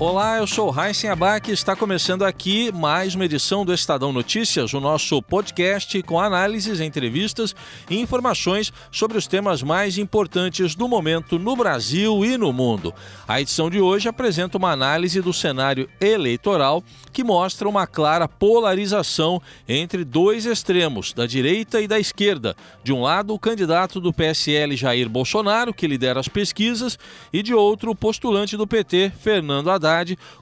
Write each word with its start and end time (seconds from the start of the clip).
Olá, 0.00 0.38
eu 0.38 0.46
sou 0.46 0.70
Raíssen 0.70 1.10
Abac 1.10 1.50
e 1.50 1.52
está 1.52 1.74
começando 1.74 2.24
aqui 2.24 2.70
mais 2.70 3.16
uma 3.16 3.24
edição 3.24 3.64
do 3.64 3.74
Estadão 3.74 4.12
Notícias, 4.12 4.72
o 4.72 4.78
nosso 4.78 5.20
podcast 5.20 6.00
com 6.04 6.20
análises, 6.20 6.78
entrevistas 6.78 7.52
e 7.90 7.98
informações 7.98 8.72
sobre 8.92 9.18
os 9.18 9.26
temas 9.26 9.60
mais 9.60 9.98
importantes 9.98 10.76
do 10.76 10.86
momento 10.86 11.36
no 11.36 11.56
Brasil 11.56 12.24
e 12.24 12.38
no 12.38 12.52
mundo. 12.52 12.94
A 13.26 13.40
edição 13.40 13.68
de 13.68 13.80
hoje 13.80 14.08
apresenta 14.08 14.56
uma 14.56 14.70
análise 14.70 15.20
do 15.20 15.32
cenário 15.32 15.88
eleitoral 16.00 16.80
que 17.12 17.24
mostra 17.24 17.68
uma 17.68 17.84
clara 17.84 18.28
polarização 18.28 19.42
entre 19.68 20.04
dois 20.04 20.46
extremos, 20.46 21.12
da 21.12 21.26
direita 21.26 21.80
e 21.80 21.88
da 21.88 21.98
esquerda. 21.98 22.54
De 22.84 22.92
um 22.92 23.02
lado, 23.02 23.34
o 23.34 23.38
candidato 23.38 24.00
do 24.00 24.12
PSL 24.12 24.76
Jair 24.76 25.08
Bolsonaro, 25.08 25.74
que 25.74 25.88
lidera 25.88 26.20
as 26.20 26.28
pesquisas, 26.28 26.96
e 27.32 27.42
de 27.42 27.52
outro, 27.52 27.90
o 27.90 27.96
postulante 27.96 28.56
do 28.56 28.64
PT, 28.64 29.10
Fernando 29.18 29.68
Haddad 29.68 29.87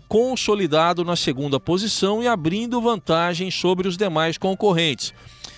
Consolidado 0.08 1.04
na 1.04 1.16
segunda 1.16 1.58
posição 1.60 2.22
e 2.22 2.28
abrindo 2.28 2.80
vantagem 2.80 3.50
sobre 3.50 3.88
os 3.88 3.96
demais 3.96 4.38
concorrentes. 4.38 5.12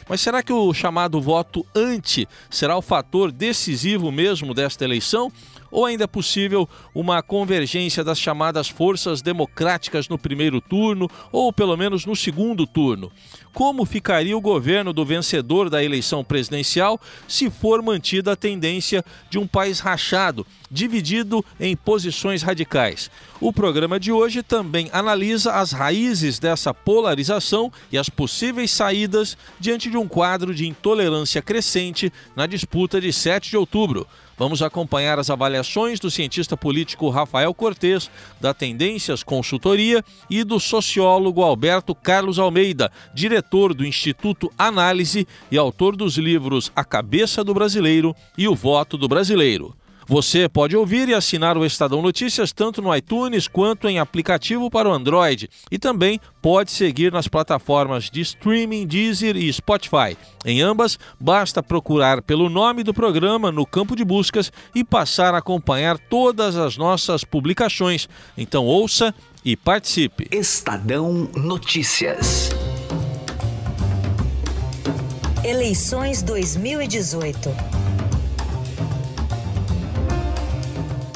Mas 0.08 0.22
será 0.22 0.42
que 0.42 0.52
o 0.52 0.72
chamado 0.72 1.20
voto 1.20 1.66
anti 1.74 2.26
será 2.48 2.76
o 2.76 2.82
fator 2.82 3.30
decisivo 3.30 4.10
mesmo 4.10 4.54
desta 4.54 4.84
eleição? 4.84 5.30
Ou 5.70 5.84
ainda 5.84 6.04
é 6.04 6.06
possível 6.06 6.66
uma 6.94 7.22
convergência 7.22 8.02
das 8.02 8.18
chamadas 8.18 8.70
forças 8.70 9.20
democráticas 9.20 10.08
no 10.08 10.16
primeiro 10.16 10.62
turno, 10.62 11.10
ou 11.30 11.52
pelo 11.52 11.76
menos 11.76 12.06
no 12.06 12.16
segundo 12.16 12.66
turno? 12.66 13.12
Como 13.52 13.84
ficaria 13.84 14.36
o 14.36 14.40
governo 14.40 14.92
do 14.92 15.04
vencedor 15.04 15.68
da 15.68 15.82
eleição 15.82 16.22
presidencial 16.22 17.00
se 17.26 17.50
for 17.50 17.82
mantida 17.82 18.32
a 18.32 18.36
tendência 18.36 19.04
de 19.28 19.38
um 19.38 19.46
país 19.46 19.80
rachado, 19.80 20.46
dividido 20.70 21.44
em 21.58 21.76
posições 21.76 22.42
radicais? 22.42 23.10
O 23.40 23.52
programa 23.52 23.98
de 23.98 24.12
hoje 24.12 24.42
também 24.42 24.88
analisa 24.92 25.54
as 25.54 25.72
raízes 25.72 26.38
dessa 26.38 26.74
polarização 26.74 27.72
e 27.90 27.98
as 27.98 28.08
possíveis 28.08 28.70
saídas 28.70 29.36
diante 29.58 29.90
de 29.90 29.96
um 29.96 30.08
quadro 30.08 30.54
de 30.54 30.66
intolerância 30.66 31.40
crescente 31.40 32.12
na 32.36 32.46
disputa 32.46 33.00
de 33.00 33.12
7 33.12 33.50
de 33.50 33.56
outubro. 33.56 34.06
Vamos 34.38 34.62
acompanhar 34.62 35.18
as 35.18 35.30
avaliações 35.30 35.98
do 35.98 36.08
cientista 36.08 36.56
político 36.56 37.10
Rafael 37.10 37.52
Cortes, 37.52 38.08
da 38.40 38.54
Tendências 38.54 39.24
Consultoria 39.24 40.04
e 40.30 40.44
do 40.44 40.60
sociólogo 40.60 41.42
Alberto 41.42 41.92
Carlos 41.92 42.38
Almeida, 42.38 42.90
diretor 43.12 43.47
do 43.74 43.86
Instituto 43.86 44.52
Análise 44.58 45.26
e 45.50 45.56
autor 45.56 45.96
dos 45.96 46.18
livros 46.18 46.70
A 46.76 46.84
Cabeça 46.84 47.42
do 47.42 47.54
Brasileiro 47.54 48.14
e 48.36 48.46
O 48.46 48.54
Voto 48.54 48.98
do 48.98 49.08
Brasileiro. 49.08 49.74
Você 50.10 50.48
pode 50.48 50.74
ouvir 50.74 51.06
e 51.10 51.14
assinar 51.14 51.58
o 51.58 51.66
Estadão 51.66 52.00
Notícias 52.00 52.50
tanto 52.50 52.80
no 52.80 52.96
iTunes 52.96 53.46
quanto 53.46 53.86
em 53.86 53.98
aplicativo 53.98 54.70
para 54.70 54.88
o 54.88 54.92
Android 54.92 55.50
e 55.70 55.78
também 55.78 56.18
pode 56.40 56.70
seguir 56.70 57.12
nas 57.12 57.28
plataformas 57.28 58.08
de 58.08 58.22
streaming 58.22 58.86
Deezer 58.86 59.36
e 59.36 59.52
Spotify. 59.52 60.16
Em 60.46 60.62
ambas, 60.62 60.98
basta 61.20 61.62
procurar 61.62 62.22
pelo 62.22 62.48
nome 62.48 62.82
do 62.82 62.94
programa 62.94 63.52
no 63.52 63.66
campo 63.66 63.94
de 63.94 64.02
buscas 64.02 64.50
e 64.74 64.82
passar 64.82 65.34
a 65.34 65.38
acompanhar 65.38 65.98
todas 65.98 66.56
as 66.56 66.78
nossas 66.78 67.22
publicações. 67.22 68.08
Então 68.36 68.64
ouça 68.64 69.14
e 69.44 69.56
participe. 69.56 70.26
Estadão 70.32 71.28
Notícias. 71.36 72.48
Eleições 75.44 76.20
2018. 76.20 77.50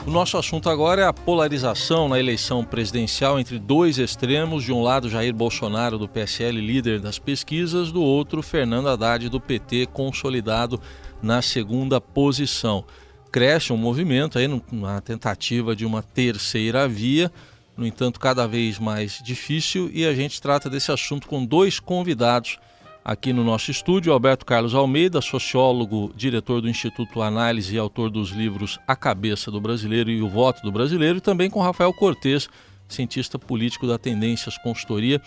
nosso 0.06 0.36
assunto 0.36 0.68
agora 0.68 1.02
é 1.02 1.06
a 1.06 1.12
polarização 1.12 2.08
na 2.08 2.20
eleição 2.20 2.62
presidencial 2.64 3.40
entre 3.40 3.58
dois 3.58 3.98
extremos. 3.98 4.62
De 4.62 4.72
um 4.72 4.80
lado, 4.82 5.08
Jair 5.08 5.34
Bolsonaro, 5.34 5.98
do 5.98 6.06
PSL, 6.06 6.60
líder 6.60 7.00
das 7.00 7.18
pesquisas, 7.18 7.90
do 7.90 8.02
outro, 8.02 8.42
Fernando 8.42 8.88
Haddad, 8.88 9.28
do 9.28 9.40
PT, 9.40 9.88
consolidado 9.92 10.80
na 11.20 11.42
segunda 11.42 12.00
posição. 12.00 12.84
Cresce 13.32 13.72
um 13.72 13.76
movimento 13.76 14.38
aí 14.38 14.46
na 14.70 15.00
tentativa 15.00 15.74
de 15.74 15.84
uma 15.84 16.02
terceira 16.02 16.86
via, 16.86 17.32
no 17.76 17.86
entanto, 17.86 18.20
cada 18.20 18.46
vez 18.46 18.78
mais 18.78 19.20
difícil, 19.24 19.90
e 19.92 20.06
a 20.06 20.14
gente 20.14 20.40
trata 20.40 20.70
desse 20.70 20.92
assunto 20.92 21.26
com 21.26 21.44
dois 21.44 21.80
convidados 21.80 22.58
aqui 23.04 23.32
no 23.32 23.42
nosso 23.42 23.70
estúdio, 23.70 24.12
Alberto 24.12 24.46
Carlos 24.46 24.74
Almeida, 24.74 25.20
sociólogo, 25.20 26.12
diretor 26.14 26.60
do 26.60 26.68
Instituto 26.68 27.20
Análise 27.20 27.74
e 27.74 27.78
autor 27.78 28.10
dos 28.10 28.30
livros 28.30 28.78
A 28.86 28.94
Cabeça 28.94 29.50
do 29.50 29.60
Brasileiro 29.60 30.10
e 30.10 30.22
O 30.22 30.28
Voto 30.28 30.62
do 30.62 30.70
Brasileiro, 30.70 31.18
e 31.18 31.20
também 31.20 31.50
com 31.50 31.60
Rafael 31.60 31.92
Cortes, 31.92 32.48
cientista 32.88 33.38
político 33.38 33.86
da 33.86 33.98
Tendências 33.98 34.56
Consultoria. 34.58 35.20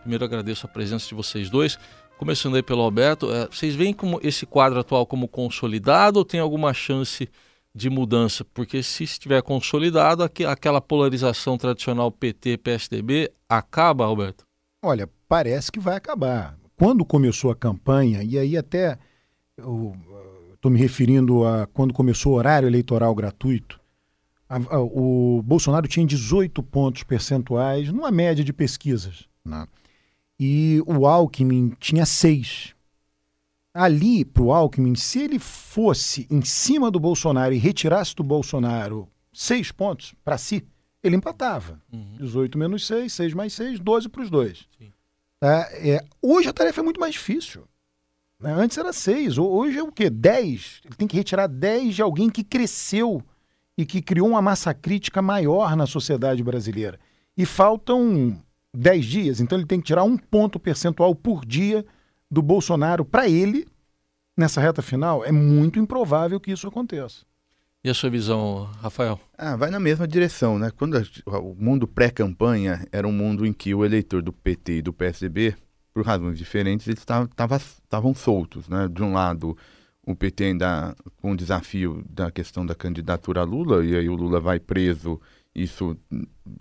Primeiro 0.00 0.24
agradeço 0.24 0.66
a 0.66 0.68
presença 0.68 1.08
de 1.08 1.14
vocês 1.14 1.50
dois. 1.50 1.78
Começando 2.16 2.54
aí 2.54 2.62
pelo 2.62 2.82
Alberto, 2.82 3.30
é, 3.30 3.46
vocês 3.46 3.74
veem 3.74 3.92
como 3.92 4.20
esse 4.22 4.46
quadro 4.46 4.78
atual 4.78 5.04
como 5.04 5.28
consolidado 5.28 6.18
ou 6.18 6.24
tem 6.24 6.40
alguma 6.40 6.72
chance 6.72 7.28
de 7.74 7.90
mudança? 7.90 8.44
Porque 8.54 8.82
se 8.82 9.04
estiver 9.04 9.42
consolidado, 9.42 10.22
aquela 10.22 10.80
polarização 10.80 11.58
tradicional 11.58 12.10
PT-PSDB 12.10 13.32
acaba, 13.48 14.06
Alberto? 14.06 14.44
Olha, 14.82 15.10
parece 15.28 15.70
que 15.70 15.80
vai 15.80 15.96
acabar 15.96 16.56
quando 16.76 17.04
começou 17.04 17.50
a 17.50 17.56
campanha, 17.56 18.22
e 18.22 18.38
aí 18.38 18.56
até 18.56 18.98
estou 19.56 20.70
me 20.70 20.78
referindo 20.78 21.44
a 21.44 21.66
quando 21.66 21.94
começou 21.94 22.34
o 22.34 22.36
horário 22.36 22.68
eleitoral 22.68 23.14
gratuito, 23.14 23.80
a, 24.48 24.56
a, 24.56 24.80
o 24.80 25.42
Bolsonaro 25.42 25.88
tinha 25.88 26.06
18 26.06 26.62
pontos 26.62 27.02
percentuais 27.02 27.90
numa 27.90 28.10
média 28.10 28.44
de 28.44 28.52
pesquisas. 28.52 29.26
Né? 29.44 29.66
E 30.38 30.82
o 30.86 31.06
Alckmin 31.06 31.70
tinha 31.80 32.04
6. 32.04 32.74
Ali, 33.74 34.24
para 34.24 34.42
o 34.42 34.52
Alckmin, 34.52 34.94
se 34.94 35.18
ele 35.20 35.38
fosse 35.38 36.26
em 36.30 36.42
cima 36.42 36.90
do 36.90 37.00
Bolsonaro 37.00 37.52
e 37.52 37.58
retirasse 37.58 38.14
do 38.14 38.22
Bolsonaro 38.22 39.08
6 39.32 39.72
pontos 39.72 40.14
para 40.24 40.38
si, 40.38 40.66
ele 41.02 41.16
empatava. 41.16 41.80
Uhum. 41.92 42.16
18 42.18 42.56
menos 42.56 42.86
6, 42.86 43.12
6 43.12 43.34
mais 43.34 43.52
6, 43.52 43.80
12 43.80 44.08
para 44.08 44.22
os 44.22 44.30
dois. 44.30 44.66
Sim. 44.78 44.92
É, 45.46 45.90
é, 45.90 46.04
hoje 46.20 46.48
a 46.48 46.52
tarefa 46.52 46.80
é 46.80 46.84
muito 46.84 46.98
mais 46.98 47.12
difícil. 47.12 47.62
Né? 48.40 48.52
Antes 48.52 48.76
era 48.76 48.92
seis, 48.92 49.38
hoje 49.38 49.78
é 49.78 49.82
o 49.82 49.92
quê? 49.92 50.10
Dez. 50.10 50.80
Ele 50.84 50.94
tem 50.96 51.06
que 51.06 51.16
retirar 51.16 51.46
dez 51.46 51.94
de 51.94 52.02
alguém 52.02 52.28
que 52.28 52.42
cresceu 52.42 53.22
e 53.78 53.86
que 53.86 54.02
criou 54.02 54.28
uma 54.28 54.42
massa 54.42 54.74
crítica 54.74 55.22
maior 55.22 55.76
na 55.76 55.86
sociedade 55.86 56.42
brasileira. 56.42 56.98
E 57.36 57.46
faltam 57.46 58.36
dez 58.74 59.04
dias, 59.04 59.40
então 59.40 59.56
ele 59.56 59.66
tem 59.66 59.80
que 59.80 59.86
tirar 59.86 60.02
um 60.02 60.16
ponto 60.16 60.58
percentual 60.58 61.14
por 61.14 61.44
dia 61.44 61.86
do 62.28 62.42
Bolsonaro 62.42 63.04
para 63.04 63.28
ele 63.28 63.68
nessa 64.36 64.60
reta 64.60 64.82
final. 64.82 65.24
É 65.24 65.30
muito 65.30 65.78
improvável 65.78 66.40
que 66.40 66.50
isso 66.50 66.66
aconteça. 66.66 67.24
E 67.86 67.88
a 67.88 67.94
sua 67.94 68.10
visão, 68.10 68.68
Rafael? 68.82 69.16
Ah, 69.38 69.54
vai 69.54 69.70
na 69.70 69.78
mesma 69.78 70.08
direção, 70.08 70.58
né? 70.58 70.72
Quando 70.76 70.98
a, 70.98 71.38
o 71.38 71.54
mundo 71.56 71.86
pré-campanha 71.86 72.84
era 72.90 73.06
um 73.06 73.12
mundo 73.12 73.46
em 73.46 73.52
que 73.52 73.72
o 73.72 73.84
eleitor 73.84 74.20
do 74.22 74.32
PT 74.32 74.78
e 74.78 74.82
do 74.82 74.92
PSDB, 74.92 75.54
por 75.94 76.04
razões 76.04 76.36
diferentes, 76.36 76.88
eles 76.88 77.06
estavam 77.78 78.12
soltos, 78.12 78.68
né? 78.68 78.88
De 78.88 79.04
um 79.04 79.12
lado, 79.12 79.56
o 80.04 80.16
PT 80.16 80.46
ainda 80.46 80.96
com 81.18 81.30
o 81.30 81.36
desafio 81.36 82.04
da 82.10 82.28
questão 82.28 82.66
da 82.66 82.74
candidatura 82.74 83.42
a 83.42 83.44
Lula, 83.44 83.84
e 83.84 83.94
aí 83.94 84.08
o 84.08 84.16
Lula 84.16 84.40
vai 84.40 84.58
preso, 84.58 85.20
isso 85.54 85.96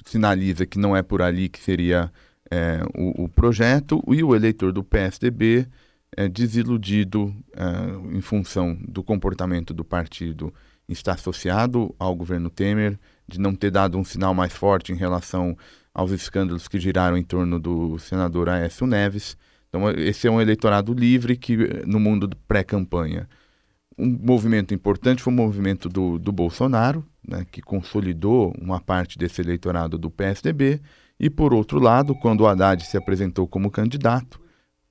sinaliza 0.05 0.63
que 0.67 0.77
não 0.77 0.95
é 0.95 1.01
por 1.01 1.23
ali 1.23 1.49
que 1.49 1.59
seria 1.59 2.13
é, 2.51 2.81
o, 2.95 3.23
o, 3.23 3.29
projeto, 3.29 3.99
e 4.09 4.23
o 4.23 4.35
eleitor 4.35 4.71
do 4.71 4.83
PSDB 4.83 5.67
é 6.15 6.29
desiludido 6.29 7.35
é, 7.51 8.15
em 8.15 8.21
função 8.21 8.77
do 8.87 9.03
comportamento 9.03 9.73
do 9.73 9.83
partido 9.83 10.53
está 10.87 11.13
associado 11.13 11.93
ao 11.97 12.15
governo 12.15 12.49
Temer, 12.49 12.99
de 13.27 13.39
não 13.39 13.55
ter 13.55 13.71
dado 13.71 13.97
um 13.97 14.03
sinal 14.03 14.33
mais 14.33 14.53
forte 14.53 14.91
em 14.91 14.95
relação 14.95 15.57
aos 15.93 16.11
escândalos 16.11 16.67
que 16.67 16.79
giraram 16.79 17.17
em 17.17 17.23
torno 17.23 17.59
do 17.59 17.97
senador 17.99 18.49
Aécio 18.49 18.85
Neves. 18.85 19.37
Então, 19.69 19.89
esse 19.91 20.27
é 20.27 20.31
um 20.31 20.41
eleitorado 20.41 20.93
livre 20.93 21.35
que 21.35 21.57
no 21.85 21.99
mundo 21.99 22.29
pré-campanha. 22.47 23.27
Um 23.97 24.07
movimento 24.07 24.73
importante 24.73 25.23
foi 25.23 25.31
o 25.31 25.35
movimento 25.35 25.87
do, 25.87 26.19
do 26.19 26.31
Bolsonaro, 26.31 27.05
né, 27.25 27.45
que 27.49 27.61
consolidou 27.61 28.53
uma 28.59 28.79
parte 28.79 29.17
desse 29.17 29.41
eleitorado 29.41 29.97
do 29.97 30.11
PSDB, 30.11 30.81
e 31.19 31.29
por 31.29 31.53
outro 31.53 31.79
lado, 31.79 32.13
quando 32.13 32.41
o 32.41 32.47
Haddad 32.47 32.85
se 32.85 32.97
apresentou 32.97 33.47
como 33.47 33.71
candidato, 33.71 34.39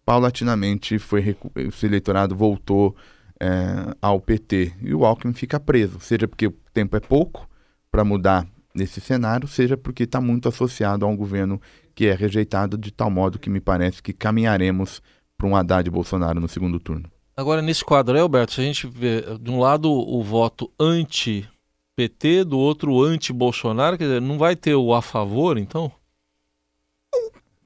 paulatinamente 0.05 0.99
foi, 0.99 1.37
esse 1.57 1.87
eleitorado 1.87 2.35
voltou 2.35 2.97
é, 3.41 3.95
ao 4.01 4.21
PT. 4.21 4.75
E 4.81 4.95
o 4.95 5.05
Alckmin 5.05 5.33
fica 5.33 5.59
preso, 5.61 6.01
seja 6.01 6.27
porque 6.29 6.47
o 6.47 6.55
tempo 6.73 6.97
é 6.97 7.01
pouco 7.01 7.49
para 7.91 8.05
mudar 8.05 8.47
nesse 8.75 9.01
cenário, 9.01 9.47
seja 9.47 9.77
porque 9.77 10.03
está 10.03 10.21
muito 10.21 10.49
associado 10.49 11.05
a 11.05 11.09
um 11.09 11.17
governo 11.17 11.61
que 11.95 12.07
é 12.07 12.15
rejeitado, 12.15 12.77
de 12.77 12.91
tal 12.91 13.09
modo 13.09 13.39
que 13.39 13.49
me 13.49 13.61
parece 13.61 14.03
que 14.03 14.13
caminharemos 14.13 15.01
para 15.39 15.47
um 15.47 15.55
Haddad 15.55 15.89
Bolsonaro 15.91 16.41
no 16.41 16.49
segundo 16.49 16.81
turno. 16.81 17.09
Agora, 17.37 17.61
nesse 17.61 17.85
quadro, 17.85 18.19
Alberto, 18.19 18.53
se 18.53 18.61
a 18.61 18.65
gente 18.65 18.87
vê, 18.87 19.23
de 19.41 19.51
um 19.51 19.59
lado, 19.59 19.91
o 19.91 20.23
voto 20.23 20.71
anti-PT, 20.79 22.45
do 22.45 22.59
outro, 22.59 23.03
anti-Bolsonaro, 23.03 23.99
quer 23.99 24.05
dizer, 24.05 24.21
não 24.21 24.39
vai 24.39 24.55
ter 24.55 24.75
o 24.75 24.95
a 24.95 25.03
favor, 25.03 25.59
então? 25.59 25.91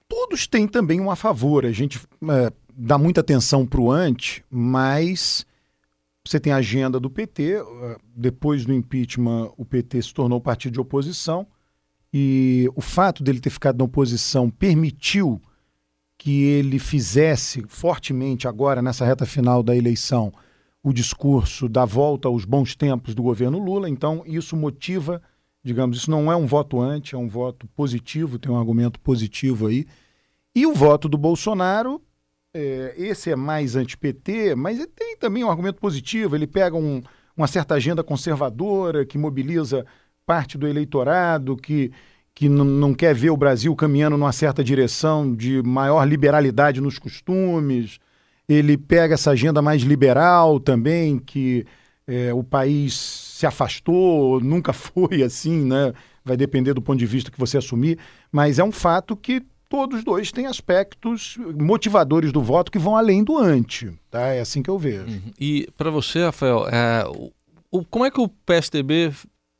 Todos 0.08 0.46
têm 0.46 0.66
também 0.66 1.00
um 1.00 1.10
a 1.10 1.16
favor. 1.16 1.66
A 1.66 1.72
gente 1.72 2.00
é, 2.30 2.52
dá 2.74 2.96
muita 2.96 3.20
atenção 3.20 3.66
para 3.66 3.80
o 3.80 3.92
anti, 3.92 4.42
mas 4.50 5.46
você 6.28 6.38
tem 6.38 6.52
a 6.52 6.56
agenda 6.56 7.00
do 7.00 7.08
PT. 7.08 7.54
É, 7.54 7.96
depois 8.14 8.64
do 8.64 8.72
impeachment, 8.72 9.50
o 9.56 9.64
PT 9.64 10.02
se 10.02 10.14
tornou 10.14 10.40
partido 10.40 10.74
de 10.74 10.80
oposição. 10.80 11.46
E 12.12 12.68
o 12.74 12.80
fato 12.80 13.22
dele 13.22 13.40
ter 13.40 13.50
ficado 13.50 13.78
na 13.78 13.84
oposição 13.84 14.50
permitiu 14.50 15.40
que 16.16 16.42
ele 16.42 16.78
fizesse 16.78 17.64
fortemente 17.68 18.48
agora, 18.48 18.82
nessa 18.82 19.06
reta 19.06 19.24
final 19.24 19.62
da 19.62 19.76
eleição, 19.76 20.32
o 20.82 20.92
discurso 20.92 21.68
da 21.68 21.84
volta 21.84 22.28
aos 22.28 22.44
bons 22.44 22.74
tempos 22.74 23.14
do 23.14 23.22
governo 23.22 23.58
Lula. 23.58 23.88
Então, 23.88 24.22
isso 24.26 24.56
motiva, 24.56 25.22
digamos, 25.62 25.98
isso 25.98 26.10
não 26.10 26.30
é 26.30 26.36
um 26.36 26.46
voto 26.46 26.80
anti, 26.80 27.14
é 27.14 27.18
um 27.18 27.28
voto 27.28 27.66
positivo, 27.68 28.38
tem 28.38 28.50
um 28.50 28.58
argumento 28.58 28.98
positivo 29.00 29.68
aí. 29.68 29.86
E 30.54 30.66
o 30.66 30.74
voto 30.74 31.08
do 31.08 31.16
Bolsonaro, 31.16 32.02
é, 32.54 32.94
esse 32.96 33.30
é 33.30 33.36
mais 33.36 33.76
anti-PT, 33.76 34.54
mas 34.54 34.78
ele 34.78 34.88
tem 34.88 35.16
também 35.16 35.44
um 35.44 35.50
argumento 35.50 35.80
positivo. 35.80 36.34
Ele 36.36 36.46
pega 36.46 36.76
um, 36.76 37.02
uma 37.36 37.46
certa 37.46 37.74
agenda 37.74 38.02
conservadora 38.02 39.04
que 39.06 39.18
mobiliza 39.18 39.86
parte 40.26 40.58
do 40.58 40.66
eleitorado, 40.66 41.56
que 41.56 41.92
que 42.38 42.48
não 42.48 42.94
quer 42.94 43.12
ver 43.16 43.30
o 43.30 43.36
Brasil 43.36 43.74
caminhando 43.74 44.16
numa 44.16 44.30
certa 44.30 44.62
direção 44.62 45.34
de 45.34 45.60
maior 45.60 46.04
liberalidade 46.04 46.80
nos 46.80 46.96
costumes. 46.96 47.98
Ele 48.48 48.78
pega 48.78 49.14
essa 49.14 49.32
agenda 49.32 49.60
mais 49.60 49.82
liberal 49.82 50.60
também, 50.60 51.18
que 51.18 51.66
é, 52.06 52.32
o 52.32 52.44
país 52.44 52.94
se 52.94 53.44
afastou, 53.44 54.38
nunca 54.40 54.70
foi 54.72 55.24
assim, 55.24 55.64
né? 55.64 55.92
Vai 56.24 56.36
depender 56.36 56.74
do 56.74 56.80
ponto 56.80 56.96
de 57.00 57.06
vista 57.06 57.28
que 57.28 57.40
você 57.40 57.58
assumir, 57.58 57.98
mas 58.30 58.60
é 58.60 58.62
um 58.62 58.70
fato 58.70 59.16
que 59.16 59.42
todos 59.68 60.02
dois 60.02 60.32
têm 60.32 60.46
aspectos 60.46 61.36
motivadores 61.58 62.32
do 62.32 62.42
voto 62.42 62.72
que 62.72 62.78
vão 62.78 62.96
além 62.96 63.22
do 63.22 63.36
anti, 63.38 63.92
tá? 64.10 64.28
É 64.28 64.40
assim 64.40 64.62
que 64.62 64.70
eu 64.70 64.78
vejo. 64.78 65.06
Uhum. 65.06 65.32
E 65.38 65.68
para 65.76 65.90
você, 65.90 66.24
Rafael, 66.24 66.66
é, 66.68 67.04
o, 67.70 67.84
como 67.84 68.04
é 68.04 68.10
que 68.10 68.20
o 68.20 68.28
PSDB 68.28 69.12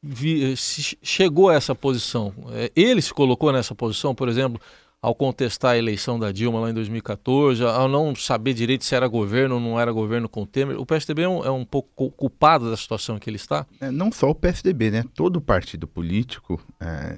vi, 0.03 0.55
chegou 0.57 1.51
a 1.51 1.55
essa 1.55 1.75
posição? 1.75 2.33
É, 2.53 2.73
ele 2.75 3.03
se 3.03 3.13
colocou 3.13 3.53
nessa 3.53 3.75
posição, 3.75 4.15
por 4.15 4.29
exemplo, 4.29 4.61
ao 5.01 5.15
contestar 5.15 5.73
a 5.73 5.79
eleição 5.79 6.19
da 6.19 6.33
Dilma 6.33 6.61
lá 6.61 6.71
em 6.71 6.75
2014, 6.75 7.63
ao 7.63 7.89
não 7.89 8.15
saber 8.17 8.53
direito 8.53 8.85
se 8.85 8.95
era 8.95 9.07
governo 9.07 9.57
ou 9.57 9.61
não 9.61 9.79
era 9.79 9.93
governo 9.93 10.29
com 10.29 10.43
o 10.43 10.47
Temer. 10.47 10.81
O 10.81 10.85
PSDB 10.85 11.23
é 11.23 11.29
um, 11.29 11.45
é 11.45 11.51
um 11.51 11.65
pouco 11.65 12.11
culpado 12.11 12.69
da 12.71 12.77
situação 12.77 13.17
em 13.17 13.19
que 13.19 13.31
ele 13.31 13.37
está? 13.37 13.65
É, 13.81 13.91
não 13.91 14.11
só 14.11 14.31
o 14.31 14.35
PSDB, 14.35 14.91
né? 14.91 15.05
Todo 15.15 15.41
partido 15.41 15.87
político, 15.87 16.61
é, 16.81 17.17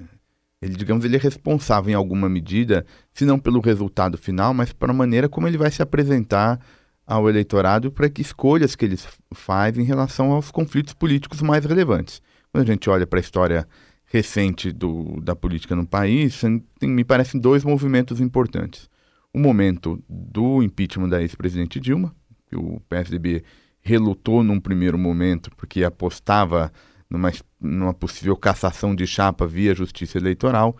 ele, 0.61 0.75
digamos, 0.75 1.03
ele 1.03 1.15
é 1.15 1.19
responsável 1.19 1.91
em 1.91 1.95
alguma 1.95 2.29
medida, 2.29 2.85
se 3.13 3.25
não 3.25 3.39
pelo 3.39 3.59
resultado 3.59 4.17
final, 4.17 4.53
mas 4.53 4.71
pela 4.71 4.93
maneira 4.93 5.27
como 5.27 5.47
ele 5.47 5.57
vai 5.57 5.71
se 5.71 5.81
apresentar 5.81 6.59
ao 7.05 7.27
eleitorado 7.27 7.91
para 7.91 8.09
que 8.09 8.21
escolhas 8.21 8.75
que 8.75 8.85
ele 8.85 8.97
faz 9.33 9.77
em 9.77 9.83
relação 9.83 10.31
aos 10.31 10.51
conflitos 10.51 10.93
políticos 10.93 11.41
mais 11.41 11.65
relevantes. 11.65 12.21
Quando 12.51 12.63
a 12.63 12.71
gente 12.71 12.89
olha 12.89 13.07
para 13.07 13.19
a 13.19 13.21
história 13.21 13.67
recente 14.05 14.71
do, 14.71 15.19
da 15.21 15.35
política 15.35 15.75
no 15.75 15.85
país, 15.85 16.39
tem, 16.79 16.89
me 16.89 17.03
parecem 17.03 17.39
dois 17.39 17.63
movimentos 17.63 18.21
importantes. 18.21 18.89
O 19.33 19.39
momento 19.39 20.03
do 20.07 20.61
impeachment 20.61 21.09
da 21.09 21.21
ex-presidente 21.21 21.79
Dilma, 21.79 22.13
que 22.47 22.55
o 22.55 22.81
PSDB 22.87 23.43
relutou 23.79 24.43
num 24.43 24.59
primeiro 24.59 24.97
momento 24.97 25.49
porque 25.55 25.83
apostava 25.83 26.71
numa, 27.11 27.31
numa 27.59 27.93
possível 27.93 28.35
cassação 28.37 28.95
de 28.95 29.05
chapa 29.05 29.45
via 29.45 29.75
justiça 29.75 30.17
eleitoral. 30.17 30.75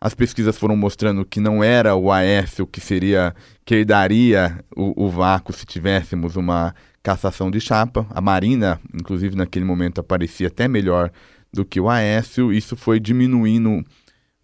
As 0.00 0.14
pesquisas 0.14 0.56
foram 0.56 0.76
mostrando 0.76 1.24
que 1.24 1.40
não 1.40 1.62
era 1.62 1.94
o 1.94 2.10
Aécio 2.10 2.66
que 2.66 2.80
seria 2.80 3.34
que 3.64 3.74
herdaria 3.74 4.64
o, 4.74 5.06
o 5.06 5.10
vácuo 5.10 5.52
se 5.52 5.66
tivéssemos 5.66 6.36
uma 6.36 6.74
cassação 7.02 7.50
de 7.50 7.60
chapa. 7.60 8.06
A 8.10 8.20
Marina, 8.20 8.80
inclusive 8.94 9.36
naquele 9.36 9.64
momento, 9.64 10.00
aparecia 10.00 10.48
até 10.48 10.66
melhor 10.66 11.10
do 11.52 11.64
que 11.64 11.80
o 11.80 11.90
Aécio. 11.90 12.52
Isso 12.52 12.76
foi 12.76 12.98
diminuindo 12.98 13.84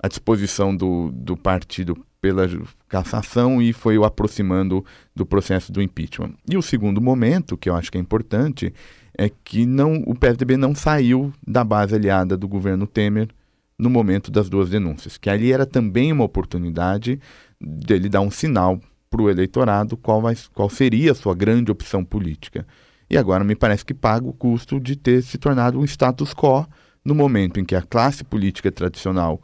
a 0.01 0.09
disposição 0.09 0.77
do, 0.77 1.11
do 1.13 1.37
partido 1.37 1.97
pela 2.21 2.49
cassação 2.89 3.63
e 3.63 3.73
foi 3.73 3.97
o 3.97 4.05
aproximando 4.05 4.85
do 5.15 5.25
processo 5.25 5.73
do 5.73 5.81
impeachment. 5.81 6.35
E 6.49 6.57
o 6.57 6.63
segundo 6.63 7.01
momento, 7.01 7.57
que 7.57 7.69
eu 7.69 7.77
acho 7.77 7.91
que 7.91 7.99
é 7.99 8.01
importante, 8.01 8.73
é 9.19 9.29
que 9.29 9.67
não, 9.67 10.05
o 10.07 10.15
PSDB 10.15 10.57
não 10.57 10.77
saiu 10.77 11.33
da 11.45 11.65
base 11.65 11.95
aliada 11.95 12.37
do 12.37 12.47
governo 12.47 12.87
Temer 12.87 13.29
no 13.77 13.91
momento 13.91 14.31
das 14.31 14.49
duas 14.49 14.71
denúncias, 14.71 15.19
que 15.19 15.29
ali 15.29 15.53
era 15.53 15.67
também 15.67 16.13
uma 16.13 16.25
oportunidade 16.25 17.21
dele 17.61 18.09
dar 18.09 18.21
um 18.21 18.31
sinal 18.31 18.81
para 19.11 19.23
o 19.23 19.29
eleitorado 19.29 19.97
qual, 19.97 20.23
vai, 20.23 20.37
qual 20.55 20.71
seria 20.71 21.13
a 21.13 21.15
sua 21.15 21.35
grande 21.35 21.71
opção 21.71 22.05
política. 22.05 22.65
E 23.11 23.17
agora 23.17 23.43
me 23.43 23.57
parece 23.57 23.85
que 23.85 23.95
paga 23.95 24.27
o 24.27 24.33
custo 24.33 24.79
de 24.79 24.95
ter 24.95 25.23
se 25.23 25.37
tornado 25.39 25.79
um 25.79 25.85
status 25.85 26.33
quo 26.33 26.67
no 27.05 27.15
momento 27.15 27.59
em 27.59 27.65
que 27.65 27.75
a 27.75 27.83
classe 27.83 28.23
política 28.23 28.71
tradicional 28.71 29.41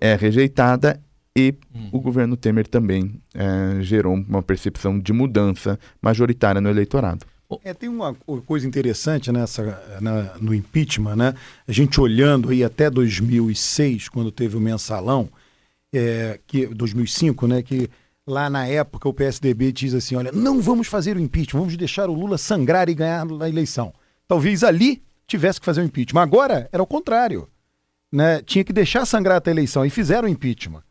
é 0.00 0.16
rejeitada 0.16 1.00
e 1.36 1.54
hum. 1.74 1.88
o 1.92 2.00
governo 2.00 2.36
Temer 2.36 2.66
também 2.66 3.20
é, 3.34 3.80
gerou 3.80 4.14
uma 4.14 4.42
percepção 4.42 4.98
de 4.98 5.12
mudança 5.12 5.78
majoritária 6.02 6.60
no 6.60 6.68
eleitorado. 6.68 7.24
É, 7.62 7.74
tem 7.74 7.88
uma 7.88 8.14
coisa 8.46 8.66
interessante 8.66 9.30
nessa 9.30 10.00
na, 10.00 10.36
no 10.40 10.54
impeachment, 10.54 11.16
né? 11.16 11.34
A 11.68 11.72
gente 11.72 12.00
olhando 12.00 12.50
aí 12.50 12.64
até 12.64 12.90
2006, 12.90 14.08
quando 14.08 14.32
teve 14.32 14.56
o 14.56 14.60
mensalão, 14.60 15.28
é, 15.92 16.40
que 16.46 16.66
2005, 16.66 17.46
né? 17.46 17.62
Que 17.62 17.88
lá 18.26 18.48
na 18.48 18.66
época 18.66 19.08
o 19.08 19.14
PSDB 19.14 19.72
diz 19.72 19.94
assim: 19.94 20.16
olha, 20.16 20.32
não 20.32 20.60
vamos 20.60 20.86
fazer 20.86 21.16
o 21.16 21.20
impeachment, 21.20 21.60
vamos 21.60 21.76
deixar 21.76 22.08
o 22.08 22.14
Lula 22.14 22.38
sangrar 22.38 22.88
e 22.88 22.94
ganhar 22.94 23.26
a 23.40 23.48
eleição. 23.48 23.92
Talvez 24.26 24.64
ali 24.64 25.02
tivesse 25.26 25.60
que 25.60 25.66
fazer 25.66 25.82
o 25.82 25.84
impeachment. 25.84 26.22
Agora 26.22 26.68
era 26.72 26.82
o 26.82 26.86
contrário. 26.86 27.48
Né? 28.10 28.42
Tinha 28.42 28.64
que 28.64 28.72
deixar 28.72 29.04
sangrar 29.06 29.36
até 29.36 29.50
a 29.50 29.54
eleição 29.54 29.84
e 29.84 29.90
fizeram 29.90 30.28
o 30.28 30.30
impeachment. 30.30 30.82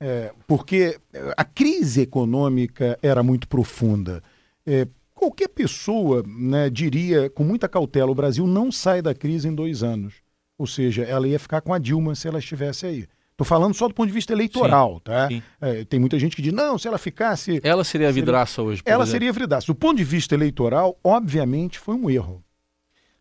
É, 0.00 0.32
porque 0.46 0.98
a 1.36 1.44
crise 1.44 2.02
econômica 2.02 2.98
era 3.02 3.22
muito 3.22 3.46
profunda. 3.46 4.22
É, 4.66 4.86
qualquer 5.22 5.48
pessoa 5.48 6.24
né, 6.26 6.68
diria 6.68 7.30
com 7.30 7.44
muita 7.44 7.68
cautela: 7.68 8.10
o 8.10 8.14
Brasil 8.14 8.44
não 8.46 8.72
sai 8.72 9.00
da 9.00 9.14
crise 9.14 9.46
em 9.46 9.54
dois 9.54 9.82
anos. 9.84 10.14
Ou 10.58 10.66
seja, 10.66 11.02
ela 11.04 11.28
ia 11.28 11.38
ficar 11.38 11.60
com 11.60 11.72
a 11.72 11.78
Dilma 11.78 12.14
se 12.14 12.26
ela 12.26 12.40
estivesse 12.40 12.86
aí. 12.86 13.06
Estou 13.30 13.46
falando 13.46 13.74
só 13.74 13.88
do 13.88 13.94
ponto 13.94 14.06
de 14.06 14.12
vista 14.12 14.32
eleitoral, 14.32 14.94
sim, 14.94 15.00
tá? 15.04 15.28
Sim. 15.28 15.42
É, 15.60 15.84
tem 15.84 15.98
muita 15.98 16.18
gente 16.18 16.36
que 16.36 16.42
diz, 16.42 16.52
não, 16.52 16.76
se 16.76 16.86
ela 16.86 16.98
ficasse. 16.98 17.60
Ela 17.64 17.82
seria 17.82 18.08
a 18.08 18.12
vidraça 18.12 18.56
seria... 18.56 18.68
hoje. 18.68 18.82
ela 18.84 19.02
exemplo. 19.02 19.10
seria 19.10 19.30
a 19.30 19.32
vidraça. 19.32 19.66
Do 19.66 19.74
ponto 19.74 19.96
de 19.96 20.04
vista 20.04 20.34
eleitoral, 20.34 20.98
obviamente, 21.02 21.78
foi 21.78 21.94
um 21.94 22.10
erro. 22.10 22.44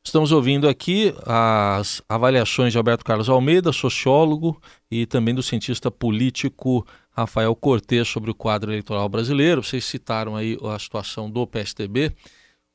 Estamos 0.04 0.32
ouvindo 0.32 0.68
aqui 0.68 1.14
as 1.26 2.02
avaliações 2.10 2.72
de 2.72 2.78
Alberto 2.78 3.06
Carlos 3.06 3.30
Almeida, 3.30 3.72
sociólogo, 3.72 4.60
e 4.90 5.06
também 5.06 5.34
do 5.34 5.44
cientista 5.44 5.92
político 5.92 6.86
Rafael 7.12 7.56
Cortes 7.56 8.08
sobre 8.08 8.32
o 8.32 8.36
quadro 8.36 8.72
eleitoral 8.72 9.08
brasileiro. 9.10 9.64
Vocês 9.64 9.86
citaram 9.86 10.36
aí 10.36 10.58
a 10.64 10.80
situação 10.80 11.30
do 11.30 11.46
PSDB 11.46 12.14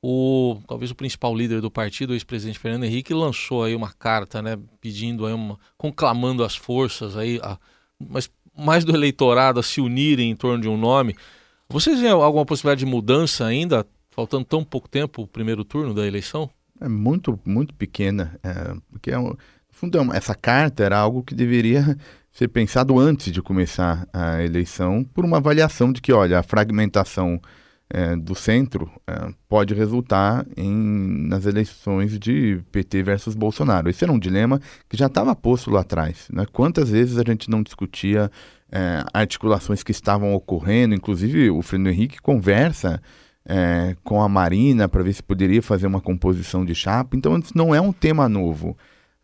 o 0.08 0.60
talvez 0.68 0.90
o 0.90 0.94
principal 0.94 1.34
líder 1.34 1.60
do 1.60 1.70
partido, 1.70 2.10
o 2.10 2.14
ex-presidente 2.14 2.60
Fernando 2.60 2.84
Henrique, 2.84 3.12
lançou 3.12 3.64
aí 3.64 3.74
uma 3.74 3.92
carta, 3.92 4.40
né, 4.40 4.56
pedindo 4.80 5.26
aí 5.26 5.32
uma, 5.32 5.58
conclamando 5.76 6.44
as 6.44 6.54
forças 6.54 7.16
aí, 7.16 7.40
a, 7.42 7.58
mas 7.98 8.30
mais 8.56 8.84
do 8.84 8.94
eleitorado 8.94 9.58
a 9.58 9.62
se 9.62 9.80
unirem 9.80 10.30
em 10.30 10.36
torno 10.36 10.62
de 10.62 10.68
um 10.68 10.76
nome. 10.76 11.16
Vocês 11.68 11.98
veem 11.98 12.12
alguma 12.12 12.46
possibilidade 12.46 12.84
de 12.84 12.90
mudança 12.90 13.44
ainda, 13.44 13.84
faltando 14.10 14.44
tão 14.44 14.62
pouco 14.62 14.88
tempo 14.88 15.22
o 15.22 15.26
primeiro 15.26 15.64
turno 15.64 15.92
da 15.92 16.06
eleição? 16.06 16.48
É 16.80 16.88
muito, 16.88 17.38
muito 17.44 17.74
pequena, 17.74 18.38
é, 18.44 18.76
porque 18.90 19.10
é 19.10 19.18
um, 19.18 19.34
fundo, 19.70 19.98
é 19.98 20.16
essa 20.16 20.34
carta 20.34 20.84
era 20.84 20.96
algo 20.96 21.22
que 21.24 21.34
deveria 21.34 21.98
ser 22.36 22.48
pensado 22.48 22.98
antes 22.98 23.32
de 23.32 23.40
começar 23.40 24.06
a 24.12 24.44
eleição, 24.44 25.02
por 25.02 25.24
uma 25.24 25.38
avaliação 25.38 25.90
de 25.90 26.02
que, 26.02 26.12
olha, 26.12 26.38
a 26.38 26.42
fragmentação 26.42 27.40
é, 27.88 28.14
do 28.14 28.34
centro 28.34 28.90
é, 29.06 29.32
pode 29.48 29.72
resultar 29.72 30.44
em, 30.54 31.26
nas 31.28 31.46
eleições 31.46 32.18
de 32.18 32.60
PT 32.70 33.02
versus 33.04 33.34
Bolsonaro. 33.34 33.88
Esse 33.88 34.04
era 34.04 34.12
um 34.12 34.18
dilema 34.18 34.60
que 34.86 34.98
já 34.98 35.06
estava 35.06 35.34
posto 35.34 35.70
lá 35.70 35.80
atrás. 35.80 36.28
Né? 36.30 36.44
Quantas 36.52 36.90
vezes 36.90 37.16
a 37.16 37.22
gente 37.26 37.48
não 37.48 37.62
discutia 37.62 38.30
é, 38.70 39.02
articulações 39.14 39.82
que 39.82 39.92
estavam 39.92 40.34
ocorrendo, 40.34 40.94
inclusive 40.94 41.48
o 41.48 41.62
Fernando 41.62 41.94
Henrique 41.94 42.20
conversa 42.20 43.00
é, 43.46 43.96
com 44.04 44.20
a 44.20 44.28
Marina 44.28 44.86
para 44.90 45.02
ver 45.02 45.14
se 45.14 45.22
poderia 45.22 45.62
fazer 45.62 45.86
uma 45.86 46.02
composição 46.02 46.66
de 46.66 46.74
chapa. 46.74 47.16
Então, 47.16 47.38
isso 47.38 47.56
não 47.56 47.74
é 47.74 47.80
um 47.80 47.94
tema 47.94 48.28
novo. 48.28 48.76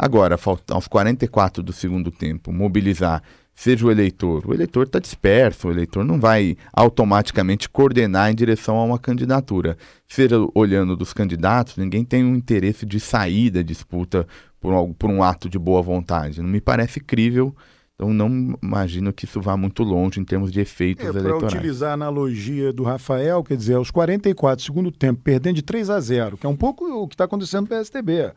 Agora, 0.03 0.37
aos 0.71 0.89
44 0.89 1.63
do 1.63 1.73
segundo 1.73 2.11
tempo, 2.11 2.53
mobilizar, 2.53 3.23
seja 3.55 3.87
o 3.87 3.91
eleitor. 3.91 4.45
O 4.45 4.53
eleitor 4.53 4.85
está 4.85 4.99
disperso, 4.99 5.69
o 5.69 5.71
eleitor 5.71 6.05
não 6.05 6.19
vai 6.19 6.57
automaticamente 6.73 7.69
coordenar 7.69 8.29
em 8.29 8.35
direção 8.35 8.79
a 8.79 8.83
uma 8.83 8.99
candidatura. 8.99 9.77
Seja 10.09 10.39
olhando 10.57 10.97
dos 10.97 11.13
candidatos, 11.13 11.77
ninguém 11.77 12.05
tem 12.05 12.25
um 12.25 12.35
interesse 12.35 12.85
de 12.85 12.99
sair 12.99 13.49
da 13.49 13.63
disputa 13.63 14.27
por, 14.61 14.75
algo, 14.75 14.93
por 14.93 15.09
um 15.09 15.23
ato 15.23 15.49
de 15.49 15.57
boa 15.57 15.81
vontade. 15.81 16.43
Não 16.43 16.49
me 16.49 16.61
parece 16.61 16.99
crível. 16.99 17.55
Então 17.95 18.13
não 18.13 18.59
imagino 18.61 19.13
que 19.13 19.25
isso 19.25 19.41
vá 19.41 19.57
muito 19.57 19.85
longe 19.85 20.19
em 20.19 20.25
termos 20.25 20.51
de 20.51 20.59
efeitos 20.59 21.07
é, 21.07 21.11
eleitorais. 21.11 21.45
Para 21.45 21.59
utilizar 21.61 21.91
a 21.91 21.95
analogia 21.95 22.73
do 22.73 22.83
Rafael, 22.83 23.45
quer 23.45 23.57
dizer, 23.57 23.77
aos 23.77 23.93
44 23.93 24.65
segundo 24.65 24.91
tempo, 24.91 25.21
perdendo 25.23 25.55
de 25.55 25.63
3 25.63 25.91
a 25.91 26.01
0, 26.01 26.39
que 26.39 26.45
é 26.45 26.49
um 26.49 26.57
pouco 26.57 26.85
o 26.87 27.07
que 27.07 27.15
está 27.15 27.23
acontecendo 27.23 27.61
no 27.61 27.69
PSTB. 27.69 28.33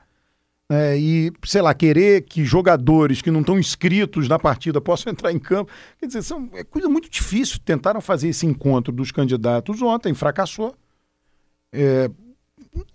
É, 0.72 0.98
e, 0.98 1.32
sei 1.44 1.62
lá, 1.62 1.76
querer 1.76 2.22
que 2.24 2.44
jogadores 2.44 3.22
que 3.22 3.30
não 3.30 3.42
estão 3.42 3.60
inscritos 3.60 4.28
na 4.28 4.40
partida 4.40 4.82
possam 4.82 5.12
entrar 5.12 5.32
em 5.32 5.38
campo. 5.38 5.72
Quer 6.00 6.08
dizer, 6.08 6.24
são, 6.24 6.50
é 6.54 6.64
coisa 6.64 6.90
muito 6.90 7.10
difícil. 7.10 7.60
Tentaram 7.64 8.02
fazer 8.02 8.30
esse 8.30 8.46
encontro 8.48 8.92
dos 8.92 9.12
candidatos 9.12 9.82
ontem, 9.82 10.14
fracassou. 10.16 10.76
É, 11.72 12.10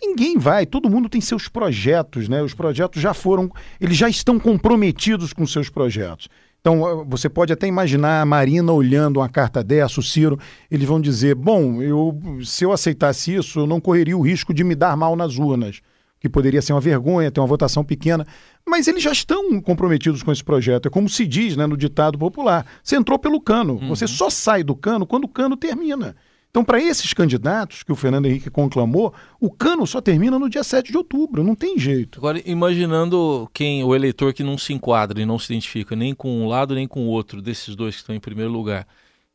ninguém 0.03 0.37
vai, 0.37 0.67
todo 0.67 0.91
mundo 0.91 1.09
tem 1.09 1.21
seus 1.21 1.47
projetos, 1.49 2.29
né? 2.29 2.43
Os 2.43 2.55
projetos 2.55 3.01
já 3.01 3.15
foram, 3.15 3.51
eles 3.81 3.97
já 3.97 4.09
estão 4.09 4.39
comprometidos 4.41 5.33
com 5.33 5.47
seus 5.47 5.69
projetos. 5.69 6.29
Então, 6.61 7.07
você 7.09 7.29
pode 7.29 7.53
até 7.53 7.67
imaginar 7.67 8.21
a 8.21 8.27
Marina 8.27 8.73
olhando 8.73 9.19
uma 9.19 9.29
carta 9.29 9.65
dessa, 9.65 10.01
o 10.01 10.03
Ciro, 10.03 10.39
eles 10.71 10.87
vão 10.87 11.01
dizer: 11.01 11.35
bom, 11.35 11.81
eu, 11.81 12.19
se 12.45 12.65
eu 12.65 12.73
aceitasse 12.73 13.35
isso, 13.35 13.61
eu 13.61 13.67
não 13.67 13.81
correria 13.81 14.17
o 14.17 14.21
risco 14.21 14.53
de 14.53 14.63
me 14.63 14.75
dar 14.75 14.97
mal 14.97 15.17
nas 15.17 15.39
urnas, 15.39 15.81
que 16.21 16.29
poderia 16.29 16.61
ser 16.61 16.75
uma 16.75 16.81
vergonha, 16.81 17.31
ter 17.31 17.41
uma 17.41 17.47
votação 17.47 17.83
pequena. 17.83 18.27
Mas 18.67 18.87
eles 18.87 19.03
já 19.03 19.11
estão 19.11 19.61
comprometidos 19.61 20.23
com 20.23 20.31
esse 20.31 20.45
projeto. 20.45 20.87
É 20.87 20.91
como 20.91 21.09
se 21.09 21.27
diz 21.27 21.57
né, 21.57 21.67
no 21.67 21.77
ditado 21.77 22.19
popular: 22.19 22.67
você 22.85 22.97
entrou 22.97 23.19
pelo 23.19 23.41
cano, 23.41 23.79
uhum. 23.81 23.89
você 23.89 24.07
só 24.07 24.29
sai 24.29 24.63
do 24.63 24.77
cano 24.77 25.07
quando 25.07 25.25
o 25.25 25.29
cano 25.29 25.57
termina. 25.57 26.15
Então, 26.51 26.65
para 26.65 26.83
esses 26.83 27.15
candidatos 27.15 27.85
que 27.85 27.93
o 27.93 27.97
Fernando 27.97 28.27
Henrique 28.27 28.51
conclamou, 28.51 29.15
o 29.41 29.49
cano 29.49 29.87
só 29.87 30.01
termina 30.01 30.37
no 30.37 30.51
dia 30.51 30.65
7 30.65 30.91
de 30.91 30.99
outubro, 30.99 31.45
não 31.45 31.55
tem 31.55 31.79
jeito. 31.79 32.19
Agora, 32.19 32.43
imaginando 32.45 33.49
quem 33.55 33.85
o 33.85 33.95
eleitor 33.95 34.35
que 34.35 34.43
não 34.43 34.59
se 34.59 34.73
enquadra 34.73 35.23
e 35.23 35.25
não 35.25 35.39
se 35.39 35.53
identifica 35.53 35.95
nem 35.95 36.13
com 36.13 36.43
um 36.43 36.49
lado 36.49 36.75
nem 36.75 36.89
com 36.89 37.07
o 37.07 37.07
outro 37.07 37.41
desses 37.41 37.77
dois 37.77 37.95
que 37.95 38.01
estão 38.01 38.17
em 38.17 38.21
primeiro 38.21 38.51
lugar, 38.51 38.85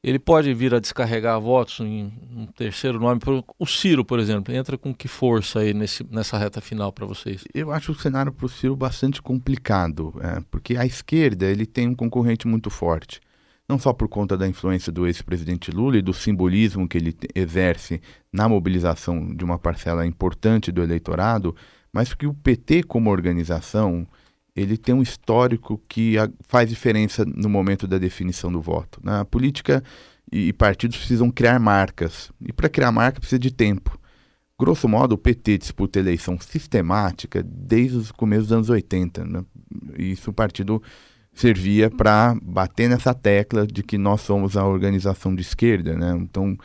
ele 0.07 0.19
pode 0.19 0.53
vir 0.53 0.71
a 0.75 0.79
descarregar 0.79 1.41
votos 1.41 1.79
em 1.79 2.13
um 2.31 2.45
terceiro 2.45 3.00
nome. 3.00 3.19
O 3.57 3.65
Ciro, 3.65 4.05
por 4.05 4.19
exemplo, 4.19 4.53
entra 4.53 4.77
com 4.77 4.93
que 4.93 5.07
força 5.07 5.62
aí 5.62 5.74
nesse, 5.74 6.05
nessa 6.12 6.38
reta 6.38 6.62
final 6.62 6.93
para 6.93 7.07
vocês? 7.07 7.43
Eu 7.55 7.71
acho 7.71 7.91
o 7.91 7.95
cenário 7.95 8.31
para 8.31 8.45
o 8.45 8.50
Ciro 8.50 8.75
bastante 8.75 9.19
complicado, 9.19 10.13
é, 10.21 10.43
porque 10.51 10.77
a 10.77 10.85
esquerda 10.85 11.47
ele 11.47 11.65
tem 11.65 11.88
um 11.88 11.95
concorrente 11.95 12.47
muito 12.47 12.69
forte 12.69 13.19
não 13.67 13.79
só 13.79 13.91
por 13.91 14.07
conta 14.07 14.38
da 14.38 14.47
influência 14.47 14.91
do 14.91 15.07
ex-presidente 15.07 15.71
Lula 15.71 15.97
e 15.97 16.01
do 16.03 16.13
simbolismo 16.13 16.88
que 16.88 17.00
ele 17.00 17.17
exerce 17.33 18.00
na 18.31 18.47
mobilização 18.47 19.33
de 19.35 19.43
uma 19.43 19.57
parcela 19.57 20.05
importante 20.05 20.71
do 20.71 20.83
eleitorado, 20.83 21.55
mas 21.91 22.09
porque 22.09 22.27
o 22.27 22.33
PT 22.35 22.83
como 22.83 23.09
organização 23.09 24.07
ele 24.55 24.77
tem 24.77 24.95
um 24.95 25.01
histórico 25.01 25.81
que 25.88 26.15
faz 26.47 26.69
diferença 26.69 27.25
no 27.25 27.50
momento 27.50 27.88
da 27.88 27.97
definição 27.97 28.51
do 28.51 28.62
voto. 28.62 29.00
Né? 29.03 29.19
A 29.19 29.25
política 29.25 29.83
e 30.31 30.53
partidos 30.53 30.97
precisam 30.97 31.29
criar 31.29 31.59
marcas 31.59 32.31
e 32.41 32.53
para 32.53 32.69
criar 32.69 32.91
marca 32.91 33.19
precisa 33.19 33.39
de 33.39 33.51
tempo. 33.51 34.00
Grosso 34.57 34.88
modo, 34.88 35.13
o 35.13 35.17
PT 35.17 35.57
disputa 35.57 36.00
eleição 36.00 36.39
sistemática 36.39 37.43
desde 37.43 37.97
os 37.97 38.12
começos 38.12 38.47
dos 38.47 38.53
anos 38.53 38.69
80. 38.69 39.25
Né? 39.25 39.45
Isso 39.97 40.29
o 40.29 40.33
partido 40.33 40.81
servia 41.33 41.91
para 41.91 42.33
bater 42.41 42.89
nessa 42.89 43.13
tecla 43.13 43.67
de 43.67 43.83
que 43.83 43.97
nós 43.97 44.21
somos 44.21 44.55
a 44.55 44.65
organização 44.65 45.35
de 45.35 45.41
esquerda, 45.41 45.93
né? 45.97 46.15
Então, 46.17 46.57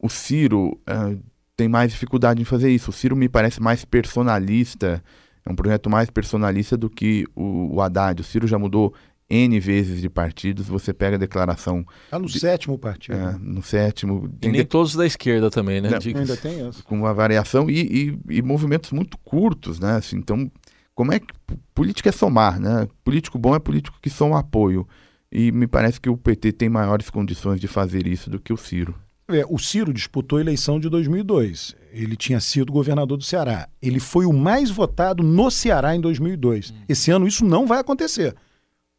o 0.00 0.08
Ciro 0.08 0.80
uh, 0.88 1.20
tem 1.56 1.68
mais 1.68 1.90
dificuldade 1.90 2.40
em 2.40 2.44
fazer 2.44 2.70
isso. 2.70 2.90
O 2.90 2.92
Ciro 2.92 3.16
me 3.16 3.28
parece 3.28 3.60
mais 3.60 3.84
personalista, 3.84 5.02
é 5.44 5.50
um 5.50 5.56
projeto 5.56 5.90
mais 5.90 6.08
personalista 6.10 6.76
do 6.76 6.88
que 6.88 7.26
o, 7.34 7.76
o 7.76 7.80
Haddad. 7.80 8.20
O 8.20 8.24
Ciro 8.24 8.46
já 8.46 8.58
mudou 8.58 8.94
N 9.28 9.58
vezes 9.58 10.00
de 10.00 10.10
partidos, 10.10 10.68
você 10.68 10.92
pega 10.92 11.16
a 11.16 11.18
declaração. 11.18 11.86
Está 12.04 12.18
no 12.18 12.26
de, 12.26 12.38
sétimo 12.38 12.78
partido. 12.78 13.16
É, 13.16 13.38
no 13.38 13.62
sétimo. 13.62 14.30
E 14.42 14.48
nem 14.48 14.60
de, 14.60 14.64
todos 14.66 14.94
da 14.94 15.06
esquerda 15.06 15.50
também, 15.50 15.80
né? 15.80 15.88
Não, 15.88 16.20
ainda 16.20 16.36
tem 16.36 16.68
isso. 16.68 16.84
Com 16.84 16.98
uma 16.98 17.14
variação 17.14 17.70
e, 17.70 17.80
e, 18.28 18.36
e, 18.36 18.42
movimentos 18.42 18.92
muito 18.92 19.16
curtos, 19.18 19.80
né? 19.80 19.96
Assim, 19.96 20.16
então, 20.16 20.50
como 20.94 21.12
é 21.12 21.18
que 21.18 21.26
política 21.74 22.10
é 22.10 22.12
somar, 22.12 22.60
né? 22.60 22.86
Político 23.02 23.38
bom 23.38 23.54
é 23.56 23.58
político 23.58 23.98
que 24.02 24.10
soma 24.10 24.38
apoio. 24.38 24.86
E 25.30 25.50
me 25.50 25.66
parece 25.66 25.98
que 25.98 26.10
o 26.10 26.16
PT 26.16 26.52
tem 26.52 26.68
maiores 26.68 27.08
condições 27.08 27.58
de 27.58 27.66
fazer 27.66 28.06
isso 28.06 28.28
do 28.28 28.38
que 28.38 28.52
o 28.52 28.56
Ciro. 28.56 28.94
É, 29.28 29.46
o 29.48 29.58
Ciro 29.58 29.94
disputou 29.94 30.38
a 30.38 30.42
eleição 30.42 30.78
de 30.78 30.90
2002. 30.90 31.74
Ele 31.92 32.16
tinha 32.16 32.40
sido 32.40 32.72
governador 32.72 33.18
do 33.18 33.24
Ceará. 33.24 33.68
Ele 33.80 34.00
foi 34.00 34.24
o 34.24 34.32
mais 34.32 34.70
votado 34.70 35.22
no 35.22 35.50
Ceará 35.50 35.94
em 35.94 36.00
2002. 36.00 36.70
Hum. 36.70 36.74
Esse 36.88 37.10
ano 37.10 37.26
isso 37.26 37.44
não 37.44 37.66
vai 37.66 37.78
acontecer. 37.78 38.34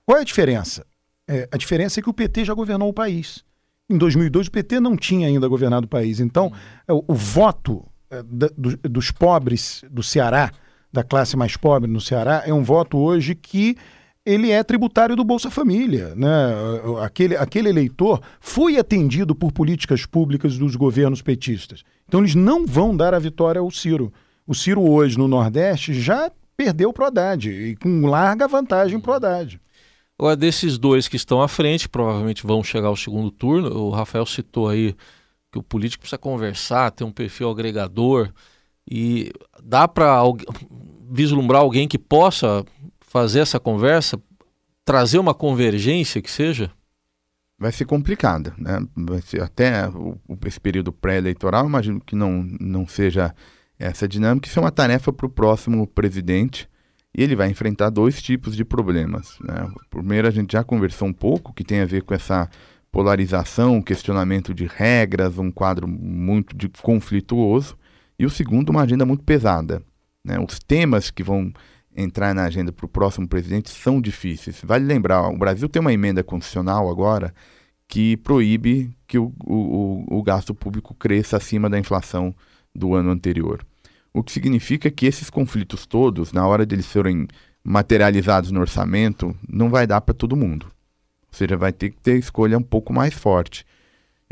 Qual 0.05 0.17
é 0.17 0.21
a 0.21 0.25
diferença? 0.25 0.85
É, 1.27 1.47
a 1.51 1.57
diferença 1.57 2.00
é 2.00 2.03
que 2.03 2.09
o 2.09 2.13
PT 2.13 2.45
já 2.45 2.53
governou 2.53 2.89
o 2.89 2.93
país. 2.93 3.43
Em 3.89 3.97
2002 3.97 4.47
o 4.47 4.51
PT 4.51 4.79
não 4.79 4.95
tinha 4.95 5.27
ainda 5.27 5.47
governado 5.47 5.85
o 5.85 5.89
país. 5.89 6.19
Então, 6.19 6.51
hum. 6.88 7.03
o, 7.07 7.13
o, 7.13 7.15
voto 7.15 7.85
é, 8.09 8.21
da, 8.23 8.50
do, 8.57 8.77
dos 8.77 9.12
pobres 9.12 9.83
do 9.89 10.03
Ceará 10.03 10.51
da 10.91 11.03
classe 11.03 11.35
mais 11.35 11.57
pobre 11.57 11.89
no 11.89 12.00
Ceará 12.00 12.43
é 12.45 12.53
um 12.53 12.63
voto 12.63 13.00
hoje 13.00 13.33
que 13.33 13.75
ele 14.25 14.51
é 14.51 14.63
tributário 14.63 15.15
do 15.15 15.24
Bolsa 15.24 15.51
Família. 15.51 16.15
Né? 16.15 16.30
Aquele, 17.01 17.36
aquele 17.36 17.70
eleitor 17.70 18.22
foi 18.39 18.77
atendido 18.77 19.36
por 19.36 19.51
políticas 19.51 20.06
públicas 20.06 20.58
dos 20.58 20.75
governos 20.75 21.22
petistas. 21.22 21.84
Então 22.08 22.22
eles 22.22 22.36
não 22.36 22.65
vão 22.65 22.96
dar 22.96 23.13
a 23.13 23.20
vitória 23.20 23.60
ao 23.60 23.70
Ciro. 23.70 24.12
O 24.48 24.53
Ciro 24.53 24.82
hoje 24.82 25.18
no 25.18 25.27
Nordeste 25.27 25.94
já 25.94 26.32
perdeu 26.56 26.94
para 26.94 27.03
o 27.03 27.08
Haddad 27.08 27.50
e 27.50 27.75
com 27.75 28.06
larga 28.06 28.48
vantagem 28.48 29.00
para 29.00 29.12
o 29.12 29.13
Haddad. 29.15 29.60
Agora, 30.18 30.36
desses 30.36 30.77
dois 30.77 31.08
que 31.08 31.15
estão 31.15 31.42
à 31.42 31.48
frente, 31.48 31.89
provavelmente 31.89 32.46
vão 32.46 32.63
chegar 32.63 32.88
ao 32.88 32.96
segundo 32.96 33.32
turno. 33.32 33.70
O 33.75 33.89
Rafael 33.89 34.25
citou 34.25 34.70
aí 34.70 34.96
que 35.51 35.58
o 35.58 35.63
político 35.63 36.01
precisa 36.01 36.18
conversar, 36.18 36.92
ter 36.92 37.03
um 37.03 37.12
perfil 37.12 37.50
agregador. 37.50 38.30
E 38.89 39.32
dá 39.62 39.88
para 39.88 40.22
vislumbrar 41.12 41.62
alguém 41.62 41.88
que 41.88 41.98
possa 41.98 42.63
fazer 43.13 43.41
essa 43.41 43.60
conversa, 43.60 44.20
trazer 44.84 45.20
uma 45.20 45.36
convergência 45.36 46.20
que 46.20 46.32
seja? 46.32 46.72
Vai 47.60 47.72
ser 47.72 47.86
complicada, 47.86 48.55
né? 48.58 48.84
Vai 48.98 49.22
ser 49.22 49.39
até 49.43 49.88
o, 49.88 50.17
esse 50.48 50.60
período 50.60 50.91
pré-eleitoral, 50.91 51.67
imagino 51.67 52.01
que 52.01 52.15
não, 52.15 52.43
não 52.60 52.88
seja 52.88 53.36
essa 53.77 54.08
dinâmica. 54.08 54.48
Isso 54.48 54.58
é 54.58 54.63
uma 54.63 54.72
tarefa 54.72 55.13
para 55.13 55.27
o 55.27 55.29
próximo 55.29 55.86
presidente 55.86 56.67
e 57.15 57.22
ele 57.22 57.36
vai 57.36 57.51
enfrentar 57.51 57.91
dois 57.91 58.20
tipos 58.20 58.55
de 58.55 58.65
problemas. 58.65 59.38
Né? 59.39 59.72
Primeiro, 59.91 60.27
a 60.27 60.32
gente 60.32 60.53
já 60.53 60.63
conversou 60.63 61.08
um 61.08 61.13
pouco, 61.13 61.53
que 61.53 61.63
tem 61.63 61.82
a 61.82 61.86
ver 61.86 62.01
com 62.01 62.15
essa 62.15 62.50
polarização, 62.91 63.79
questionamento 63.79 64.55
de 64.55 64.65
regras, 64.65 65.38
um 65.38 65.51
quadro 65.51 65.88
muito 65.88 66.58
de 66.58 66.67
conflituoso. 66.82 67.77
E 68.17 68.25
o 68.25 68.29
segundo, 68.29 68.72
uma 68.72 68.82
agenda 68.82 69.05
muito 69.05 69.24
pesada. 69.24 69.84
Né? 70.25 70.39
Os 70.39 70.58
temas 70.58 71.12
que 71.12 71.22
vão 71.22 71.53
entrar 71.95 72.33
na 72.33 72.43
agenda 72.43 72.71
para 72.71 72.85
o 72.85 72.89
próximo 72.89 73.27
presidente 73.27 73.69
são 73.69 74.01
difíceis. 74.01 74.62
Vale 74.63 74.85
lembrar, 74.85 75.29
o 75.29 75.38
Brasil 75.38 75.67
tem 75.69 75.79
uma 75.79 75.93
emenda 75.93 76.23
constitucional 76.23 76.89
agora 76.89 77.33
que 77.88 78.17
proíbe 78.17 78.95
que 79.07 79.17
o, 79.17 79.33
o, 79.45 80.05
o 80.19 80.23
gasto 80.23 80.53
público 80.53 80.93
cresça 80.93 81.38
acima 81.38 81.69
da 81.69 81.77
inflação 81.77 82.33
do 82.73 82.95
ano 82.95 83.12
anterior. 83.12 83.65
O 84.13 84.23
que 84.23 84.31
significa 84.31 84.89
que 84.89 85.05
esses 85.05 85.29
conflitos 85.29 85.85
todos, 85.85 86.31
na 86.31 86.45
hora 86.47 86.65
de 86.65 86.75
eles 86.75 86.85
serem 86.85 87.27
materializados 87.63 88.51
no 88.51 88.59
orçamento, 88.59 89.35
não 89.47 89.69
vai 89.69 89.88
dar 89.88 90.01
para 90.01 90.13
todo 90.13 90.35
mundo. 90.35 90.65
Ou 91.31 91.38
seja, 91.38 91.57
vai 91.57 91.71
ter 91.71 91.91
que 91.91 91.97
ter 91.97 92.17
escolha 92.17 92.57
um 92.57 92.63
pouco 92.63 92.93
mais 92.93 93.13
forte 93.13 93.65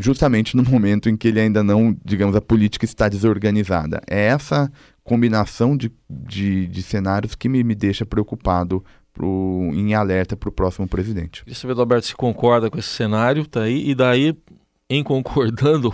justamente 0.01 0.57
no 0.57 0.63
momento 0.63 1.09
em 1.09 1.15
que 1.15 1.27
ele 1.27 1.39
ainda 1.39 1.63
não, 1.63 1.95
digamos, 2.03 2.35
a 2.35 2.41
política 2.41 2.85
está 2.85 3.07
desorganizada. 3.07 4.01
É 4.09 4.25
essa 4.25 4.71
combinação 5.03 5.75
de, 5.75 5.91
de, 6.09 6.67
de 6.67 6.83
cenários 6.83 7.35
que 7.35 7.49
me, 7.49 7.63
me 7.63 7.75
deixa 7.75 8.05
preocupado 8.05 8.83
pro, 9.13 9.69
em 9.73 9.93
alerta 9.93 10.35
para 10.35 10.49
o 10.49 10.51
próximo 10.51 10.87
presidente. 10.87 11.43
Queria 11.43 11.55
saber, 11.55 11.77
Alberto, 11.77 12.07
se 12.07 12.15
concorda 12.15 12.69
com 12.69 12.77
esse 12.77 12.89
cenário, 12.89 13.45
tá 13.45 13.63
aí, 13.63 13.89
e 13.89 13.95
daí, 13.95 14.35
em 14.89 15.03
concordando, 15.03 15.93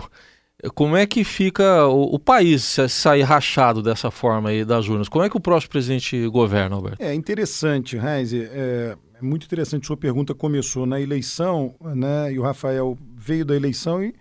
como 0.74 0.96
é 0.96 1.06
que 1.06 1.22
fica 1.22 1.86
o, 1.86 2.14
o, 2.14 2.18
país 2.18 2.64
se 2.64 2.88
sair 2.88 3.22
rachado 3.22 3.82
dessa 3.82 4.10
forma 4.10 4.50
aí 4.50 4.64
das 4.64 4.88
urnas? 4.88 5.08
Como 5.08 5.24
é 5.24 5.30
que 5.30 5.36
o 5.36 5.40
próximo 5.40 5.70
presidente 5.70 6.26
governa, 6.28 6.74
Alberto? 6.74 7.02
É 7.02 7.14
interessante, 7.14 7.96
Reis. 7.96 8.32
É, 8.32 8.96
é 9.14 9.22
muito 9.22 9.46
interessante. 9.46 9.86
Sua 9.86 9.96
pergunta 9.96 10.34
começou 10.34 10.84
na 10.84 11.00
eleição, 11.00 11.74
né? 11.80 12.32
E 12.32 12.38
o 12.40 12.42
Rafael 12.42 12.98
veio 13.16 13.44
da 13.44 13.54
eleição 13.54 14.02
e, 14.02 14.12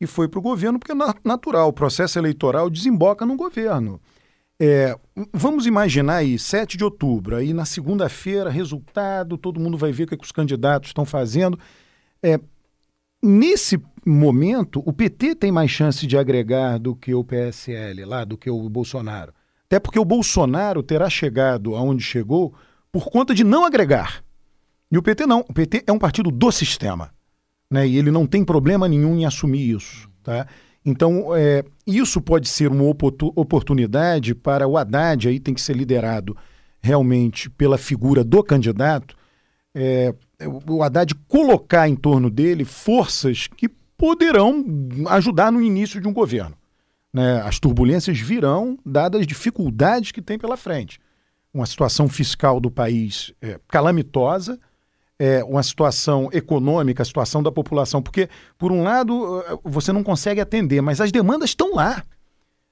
e 0.00 0.06
foi 0.08 0.28
para 0.28 0.40
o 0.40 0.42
governo, 0.42 0.78
porque 0.78 0.92
é 0.92 1.14
natural. 1.24 1.68
O 1.68 1.72
processo 1.72 2.18
eleitoral 2.18 2.68
desemboca 2.68 3.24
no 3.24 3.36
governo. 3.36 4.00
É, 4.58 4.98
vamos 5.32 5.66
imaginar 5.66 6.16
aí, 6.16 6.38
7 6.38 6.76
de 6.76 6.84
outubro, 6.84 7.36
aí 7.36 7.52
na 7.52 7.66
segunda-feira, 7.66 8.48
resultado, 8.48 9.36
todo 9.36 9.60
mundo 9.60 9.76
vai 9.76 9.92
ver 9.92 10.04
o 10.04 10.06
que, 10.06 10.14
é 10.14 10.16
que 10.16 10.24
os 10.24 10.32
candidatos 10.32 10.90
estão 10.90 11.04
fazendo. 11.04 11.58
É, 12.22 12.40
nesse 13.22 13.78
momento, 14.04 14.82
o 14.86 14.92
PT 14.92 15.34
tem 15.34 15.52
mais 15.52 15.70
chance 15.70 16.06
de 16.06 16.16
agregar 16.16 16.78
do 16.78 16.96
que 16.96 17.14
o 17.14 17.22
PSL 17.22 18.04
lá, 18.04 18.24
do 18.24 18.38
que 18.38 18.48
o 18.48 18.68
Bolsonaro. 18.68 19.34
Até 19.66 19.80
porque 19.80 19.98
o 19.98 20.04
Bolsonaro 20.04 20.82
terá 20.82 21.10
chegado 21.10 21.74
aonde 21.74 22.02
chegou 22.02 22.54
por 22.90 23.10
conta 23.10 23.34
de 23.34 23.44
não 23.44 23.64
agregar. 23.64 24.24
E 24.90 24.96
o 24.96 25.02
PT 25.02 25.26
não. 25.26 25.40
O 25.40 25.52
PT 25.52 25.84
é 25.86 25.92
um 25.92 25.98
partido 25.98 26.30
do 26.30 26.52
sistema. 26.52 27.10
Né? 27.70 27.86
E 27.88 27.98
ele 27.98 28.12
não 28.12 28.26
tem 28.26 28.44
problema 28.44 28.88
nenhum 28.88 29.16
em 29.16 29.26
assumir 29.26 29.76
isso. 29.76 30.08
Tá? 30.22 30.46
Então, 30.86 31.34
é, 31.34 31.64
isso 31.84 32.20
pode 32.20 32.48
ser 32.48 32.70
uma 32.70 32.84
oportunidade 32.84 34.36
para 34.36 34.68
o 34.68 34.78
Haddad, 34.78 35.28
aí 35.28 35.40
tem 35.40 35.52
que 35.52 35.60
ser 35.60 35.76
liderado 35.76 36.36
realmente 36.80 37.50
pela 37.50 37.76
figura 37.76 38.22
do 38.22 38.40
candidato, 38.44 39.16
é, 39.74 40.14
o 40.68 40.84
Haddad 40.84 41.12
colocar 41.26 41.88
em 41.88 41.96
torno 41.96 42.30
dele 42.30 42.64
forças 42.64 43.48
que 43.48 43.68
poderão 43.98 44.64
ajudar 45.08 45.50
no 45.50 45.60
início 45.60 46.00
de 46.00 46.06
um 46.06 46.12
governo. 46.12 46.56
Né? 47.12 47.40
As 47.40 47.58
turbulências 47.58 48.18
virão, 48.20 48.78
dadas 48.86 49.22
as 49.22 49.26
dificuldades 49.26 50.12
que 50.12 50.22
tem 50.22 50.38
pela 50.38 50.56
frente. 50.56 51.00
Uma 51.52 51.66
situação 51.66 52.08
fiscal 52.08 52.60
do 52.60 52.70
país 52.70 53.32
é, 53.42 53.58
calamitosa, 53.66 54.56
é, 55.18 55.42
uma 55.44 55.62
situação 55.62 56.28
econômica, 56.32 57.02
a 57.02 57.06
situação 57.06 57.42
da 57.42 57.50
população, 57.50 58.02
porque, 58.02 58.28
por 58.58 58.70
um 58.70 58.82
lado, 58.82 59.42
eh, 59.46 59.58
você 59.64 59.92
não 59.92 60.02
consegue 60.02 60.40
atender, 60.40 60.80
mas 60.82 61.00
as 61.00 61.10
demandas 61.10 61.50
estão 61.50 61.74
lá. 61.74 62.04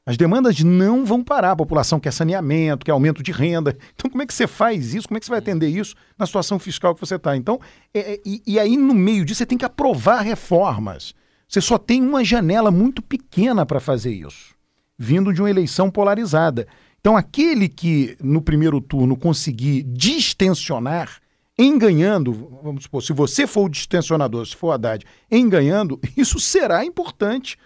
As 0.07 0.19
demandas 0.19 0.61
não 0.61 1.05
vão 1.05 1.25
parar. 1.25 1.53
A 1.53 1.57
população 1.57 1.99
quer 1.99 2.13
saneamento, 2.13 2.85
quer 2.85 2.93
aumento 2.93 3.23
de 3.23 3.33
renda. 3.33 3.75
Então, 3.95 4.11
como 4.11 4.23
é 4.23 4.27
que 4.27 4.35
você 4.35 4.47
faz 4.47 4.93
isso? 4.93 5.09
Como 5.09 5.17
é 5.17 5.21
que 5.21 5.25
você 5.25 5.31
vai 5.31 5.39
atender 5.39 5.69
isso 5.69 5.95
na 6.19 6.27
situação 6.27 6.59
fiscal 6.59 6.95
que 6.95 7.01
você 7.01 7.15
está? 7.15 7.35
Então, 7.35 7.59
é, 7.93 8.15
é, 8.15 8.21
e, 8.25 8.43
e 8.47 8.59
aí, 8.59 8.77
no 8.77 8.93
meio 8.93 9.25
disso, 9.25 9.39
você 9.39 9.47
tem 9.47 9.57
que 9.57 9.65
aprovar 9.65 10.21
reformas. 10.21 11.15
Você 11.49 11.61
só 11.61 11.79
tem 11.79 12.03
uma 12.03 12.23
janela 12.23 12.71
muito 12.71 13.01
pequena 13.01 13.65
para 13.65 13.81
fazer 13.81 14.13
isso, 14.13 14.55
vindo 14.99 15.33
de 15.33 15.41
uma 15.41 15.49
eleição 15.49 15.91
polarizada. 15.91 16.67
Então, 17.01 17.17
aquele 17.17 17.67
que 17.69 18.17
no 18.23 18.43
primeiro 18.43 18.83
turno 18.83 19.17
conseguir 19.17 19.85
distensionar 19.85 21.21
em 21.57 21.79
ganhando, 21.79 22.33
vamos 22.63 22.85
supor, 22.85 23.03
se 23.03 23.13
você 23.13 23.47
for 23.47 23.67
o 23.67 23.69
distensionador, 23.69 24.45
se 24.47 24.57
for 24.57 24.69
o 24.69 24.73
Haddad, 24.73 25.05
em 25.31 25.49
ganhando, 25.49 26.01
isso 26.17 26.41
será 26.41 26.85
importante 26.85 27.57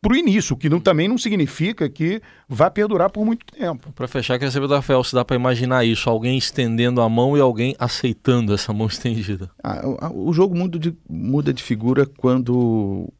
para 0.00 0.12
o 0.12 0.16
início, 0.16 0.54
o 0.54 0.56
que 0.56 0.68
não, 0.68 0.78
também 0.78 1.08
não 1.08 1.18
significa 1.18 1.88
que 1.88 2.22
vai 2.48 2.70
perdurar 2.70 3.10
por 3.10 3.24
muito 3.24 3.44
tempo. 3.46 3.92
Para 3.92 4.06
fechar, 4.06 4.38
queria 4.38 4.52
saber 4.52 4.68
da 4.68 4.80
Fel, 4.80 5.02
se 5.02 5.14
dá 5.14 5.24
para 5.24 5.34
imaginar 5.34 5.84
isso, 5.84 6.08
alguém 6.08 6.38
estendendo 6.38 7.00
a 7.00 7.08
mão 7.08 7.36
e 7.36 7.40
alguém 7.40 7.74
aceitando 7.78 8.54
essa 8.54 8.72
mão 8.72 8.86
estendida. 8.88 9.50
Ah, 9.62 9.82
o, 9.84 10.28
o, 10.28 10.32
jogo 10.32 10.56
muda 10.56 10.78
de, 10.78 10.96
muda 11.08 11.52
de 11.52 11.62
figura 11.62 12.06
quando 12.06 13.12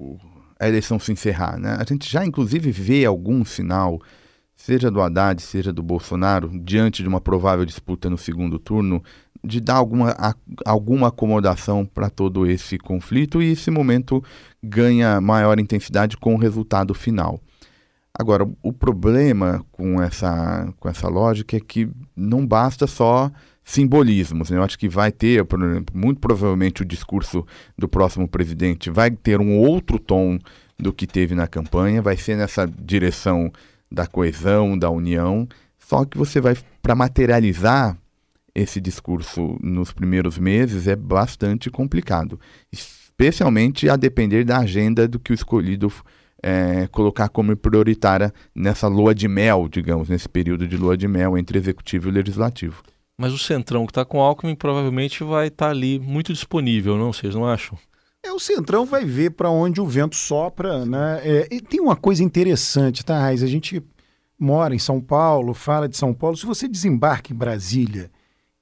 a 0.60 0.68
eleição 0.68 0.98
se 0.98 1.10
encerrar. 1.10 1.58
Né? 1.58 1.76
A 1.78 1.84
gente 1.84 2.10
já, 2.10 2.24
inclusive, 2.24 2.70
vê 2.70 3.04
algum 3.04 3.44
sinal, 3.44 4.00
seja 4.56 4.90
do 4.90 5.00
Haddad, 5.02 5.40
seja 5.40 5.72
do 5.72 5.82
Bolsonaro, 5.82 6.50
diante 6.64 7.02
de 7.02 7.08
uma 7.08 7.20
provável 7.20 7.64
disputa 7.64 8.08
no 8.08 8.16
segundo 8.16 8.58
turno, 8.58 9.02
de 9.44 9.60
dar 9.60 9.74
alguma, 9.74 10.10
a, 10.18 10.34
alguma 10.64 11.08
acomodação 11.08 11.84
para 11.84 12.08
todo 12.08 12.46
esse 12.46 12.78
conflito 12.78 13.40
e 13.42 13.52
esse 13.52 13.70
momento 13.70 14.24
ganha 14.62 15.20
maior 15.20 15.60
intensidade 15.60 16.16
com 16.16 16.34
o 16.34 16.38
resultado 16.38 16.94
final. 16.94 17.38
Agora, 18.18 18.48
o 18.62 18.72
problema 18.72 19.64
com 19.70 20.02
essa, 20.02 20.72
com 20.80 20.88
essa 20.88 21.06
lógica 21.06 21.56
é 21.56 21.60
que 21.60 21.88
não 22.16 22.46
basta 22.46 22.86
só 22.86 23.30
simbolismos. 23.62 24.48
Né? 24.48 24.56
Eu 24.56 24.62
acho 24.62 24.78
que 24.78 24.88
vai 24.88 25.12
ter, 25.12 25.46
muito 25.92 26.18
provavelmente, 26.18 26.80
o 26.80 26.84
discurso 26.84 27.44
do 27.76 27.86
próximo 27.86 28.26
presidente 28.26 28.88
vai 28.88 29.10
ter 29.10 29.38
um 29.38 29.58
outro 29.58 29.98
tom 29.98 30.38
do 30.78 30.94
que 30.94 31.06
teve 31.06 31.34
na 31.34 31.46
campanha, 31.46 32.00
vai 32.00 32.16
ser 32.16 32.36
nessa 32.36 32.66
direção 32.66 33.52
da 33.90 34.06
coesão, 34.06 34.78
da 34.78 34.90
união. 34.90 35.48
Só 35.78 36.04
que 36.04 36.18
você 36.18 36.40
vai, 36.40 36.56
para 36.82 36.94
materializar 36.94 37.98
esse 38.54 38.80
discurso 38.80 39.58
nos 39.62 39.92
primeiros 39.92 40.38
meses 40.38 40.88
é 40.88 40.96
bastante 40.96 41.70
complicado, 41.70 42.40
especialmente 42.72 43.88
a 43.88 43.96
depender 43.96 44.44
da 44.44 44.58
agenda 44.58 45.06
do 45.06 45.18
que 45.18 45.30
o 45.30 45.34
escolhido 45.34 45.92
é, 46.42 46.86
colocar 46.88 47.28
como 47.28 47.54
prioritária 47.56 48.32
nessa 48.54 48.88
lua 48.88 49.14
de 49.14 49.28
mel, 49.28 49.68
digamos, 49.68 50.08
nesse 50.08 50.28
período 50.28 50.66
de 50.66 50.76
lua 50.76 50.96
de 50.96 51.06
mel 51.06 51.36
entre 51.36 51.58
executivo 51.58 52.08
e 52.08 52.12
legislativo. 52.12 52.82
Mas 53.18 53.32
o 53.32 53.38
Centrão 53.38 53.86
que 53.86 53.90
está 53.90 54.04
com 54.04 54.20
Alckmin 54.20 54.54
provavelmente 54.54 55.24
vai 55.24 55.48
estar 55.48 55.66
tá 55.66 55.70
ali 55.70 55.98
muito 55.98 56.32
disponível, 56.32 56.96
não? 56.96 57.12
Vocês 57.12 57.34
não 57.34 57.46
acham? 57.46 57.78
É, 58.26 58.32
o 58.32 58.40
Centrão 58.40 58.84
vai 58.84 59.04
ver 59.04 59.30
para 59.30 59.48
onde 59.48 59.80
o 59.80 59.86
vento 59.86 60.16
sopra, 60.16 60.84
né? 60.84 61.20
É, 61.22 61.48
e 61.50 61.60
tem 61.60 61.80
uma 61.80 61.94
coisa 61.94 62.24
interessante, 62.24 63.04
tá, 63.04 63.18
Raiz? 63.18 63.42
A 63.42 63.46
gente 63.46 63.80
mora 64.38 64.74
em 64.74 64.78
São 64.80 65.00
Paulo, 65.00 65.54
fala 65.54 65.88
de 65.88 65.96
São 65.96 66.12
Paulo. 66.12 66.36
Se 66.36 66.44
você 66.44 66.66
desembarca 66.66 67.32
em 67.32 67.36
Brasília 67.36 68.10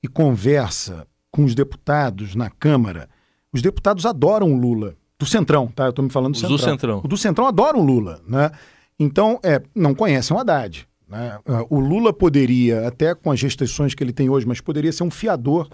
e 0.02 0.06
conversa 0.06 1.06
com 1.30 1.44
os 1.44 1.54
deputados 1.54 2.34
na 2.34 2.50
Câmara, 2.50 3.08
os 3.50 3.62
deputados 3.62 4.04
adoram 4.04 4.52
o 4.52 4.56
Lula. 4.56 4.96
Do 5.18 5.24
Centrão, 5.24 5.68
tá? 5.68 5.84
Eu 5.84 5.90
estou 5.90 6.04
me 6.04 6.10
falando 6.10 6.34
do 6.34 6.38
Centrão. 6.38 6.56
do 6.56 6.62
Centrão. 6.62 7.00
O 7.02 7.08
do 7.08 7.16
Centrão 7.16 7.46
adoram 7.46 7.80
o 7.80 7.84
Lula, 7.84 8.20
né? 8.28 8.50
Então, 8.98 9.40
é, 9.42 9.62
não 9.74 9.94
conhecem 9.94 10.36
o 10.36 10.38
Haddad. 10.38 10.86
Né? 11.08 11.38
O 11.70 11.80
Lula 11.80 12.12
poderia, 12.12 12.86
até 12.86 13.14
com 13.14 13.30
as 13.30 13.40
restrições 13.40 13.94
que 13.94 14.04
ele 14.04 14.12
tem 14.12 14.28
hoje, 14.28 14.46
mas 14.46 14.60
poderia 14.60 14.92
ser 14.92 15.04
um 15.04 15.10
fiador 15.10 15.68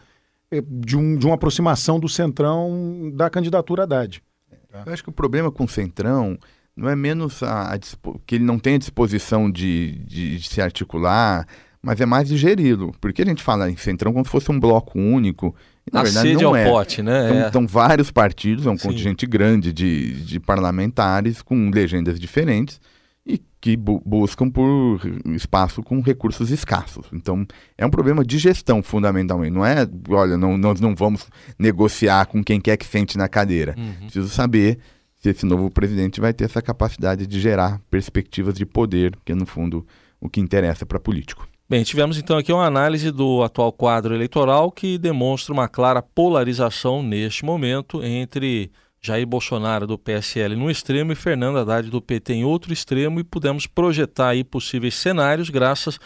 de, 0.58 0.96
um, 0.96 1.16
de 1.16 1.26
uma 1.26 1.34
aproximação 1.34 2.00
do 2.00 2.08
Centrão 2.08 3.10
da 3.14 3.30
candidatura 3.30 3.84
Haddad. 3.84 4.22
Tá? 4.70 4.82
Eu 4.86 4.92
acho 4.92 5.02
que 5.02 5.10
o 5.10 5.12
problema 5.12 5.50
com 5.50 5.64
o 5.64 5.68
Centrão 5.68 6.38
não 6.76 6.88
é 6.88 6.96
menos 6.96 7.42
a, 7.42 7.74
a 7.74 7.78
que 8.26 8.36
ele 8.36 8.44
não 8.44 8.58
tem 8.58 8.74
a 8.74 8.78
disposição 8.78 9.50
de, 9.50 9.98
de, 10.06 10.38
de 10.38 10.48
se 10.48 10.60
articular, 10.60 11.46
mas 11.82 12.00
é 12.00 12.06
mais 12.06 12.28
digeri-lo. 12.28 12.92
Porque 13.00 13.22
a 13.22 13.26
gente 13.26 13.42
fala 13.42 13.70
em 13.70 13.76
Centrão 13.76 14.12
como 14.12 14.24
se 14.24 14.30
fosse 14.30 14.50
um 14.50 14.58
bloco 14.58 14.98
único. 14.98 15.54
E, 15.86 15.92
na 15.92 16.00
a 16.00 16.04
verdade, 16.04 16.28
sede 16.28 16.42
não 16.42 16.56
é. 16.56 16.64
pote, 16.68 17.02
né? 17.02 17.26
Então, 17.26 17.36
é. 17.36 17.48
Então, 17.48 17.66
vários 17.66 18.10
partidos, 18.10 18.66
é 18.66 18.70
um 18.70 18.78
Sim. 18.78 18.88
contingente 18.88 19.26
grande 19.26 19.72
de, 19.72 20.12
de 20.24 20.40
parlamentares 20.40 21.42
com 21.42 21.70
legendas 21.70 22.18
diferentes 22.18 22.80
e 23.26 23.40
que 23.60 23.76
bu 23.76 24.00
buscam 24.04 24.50
por 24.50 25.00
espaço 25.34 25.82
com 25.82 26.00
recursos 26.00 26.50
escassos. 26.50 27.06
Então, 27.12 27.46
é 27.76 27.84
um 27.84 27.90
problema 27.90 28.24
de 28.24 28.38
gestão, 28.38 28.82
fundamentalmente. 28.82 29.52
Não 29.52 29.64
é, 29.64 29.86
olha, 30.08 30.36
não, 30.36 30.56
nós 30.56 30.80
não 30.80 30.94
vamos 30.94 31.28
negociar 31.58 32.26
com 32.26 32.42
quem 32.42 32.60
quer 32.60 32.76
que 32.76 32.86
sente 32.86 33.18
na 33.18 33.28
cadeira. 33.28 33.74
Uhum. 33.76 34.06
Preciso 34.06 34.28
saber 34.28 34.78
se 35.18 35.28
esse 35.28 35.44
novo 35.44 35.70
presidente 35.70 36.20
vai 36.20 36.32
ter 36.32 36.44
essa 36.44 36.62
capacidade 36.62 37.26
de 37.26 37.40
gerar 37.40 37.80
perspectivas 37.90 38.54
de 38.54 38.64
poder, 38.64 39.14
que 39.24 39.32
é, 39.32 39.34
no 39.34 39.44
fundo, 39.44 39.86
o 40.20 40.28
que 40.28 40.40
interessa 40.40 40.86
para 40.86 40.98
político. 40.98 41.46
Bem, 41.68 41.84
tivemos 41.84 42.18
então 42.18 42.36
aqui 42.36 42.52
uma 42.52 42.66
análise 42.66 43.12
do 43.12 43.44
atual 43.44 43.72
quadro 43.72 44.12
eleitoral 44.12 44.72
que 44.72 44.98
demonstra 44.98 45.52
uma 45.52 45.68
clara 45.68 46.02
polarização 46.02 47.00
neste 47.00 47.44
momento 47.44 48.02
entre 48.02 48.72
Jair 49.02 49.26
Bolsonaro 49.26 49.86
do 49.86 49.98
PSL 49.98 50.54
no 50.56 50.70
extremo 50.70 51.12
e 51.12 51.14
Fernando 51.14 51.58
Haddad 51.58 51.88
do 51.90 52.00
PT 52.02 52.34
em 52.34 52.44
outro 52.44 52.72
extremo 52.72 53.20
e 53.20 53.24
pudemos 53.24 53.66
projetar 53.66 54.28
aí 54.28 54.44
possíveis 54.44 54.94
cenários 54.94 55.48
graças 55.48 55.98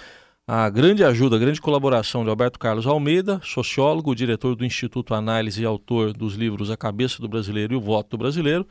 à 0.47 0.69
grande 0.69 1.03
ajuda, 1.03 1.37
à 1.37 1.39
grande 1.39 1.61
colaboração 1.61 2.23
de 2.23 2.31
Alberto 2.31 2.59
Carlos 2.59 2.87
Almeida, 2.87 3.41
sociólogo, 3.43 4.15
diretor 4.15 4.55
do 4.55 4.65
Instituto 4.65 5.15
Análise 5.15 5.63
e 5.63 5.65
autor 5.65 6.13
dos 6.13 6.35
livros 6.35 6.71
A 6.71 6.77
Cabeça 6.77 7.21
do 7.21 7.29
Brasileiro 7.29 7.75
e 7.75 7.77
o 7.77 7.81
Voto 7.81 8.11
do 8.11 8.19
Brasileiro. 8.19 8.67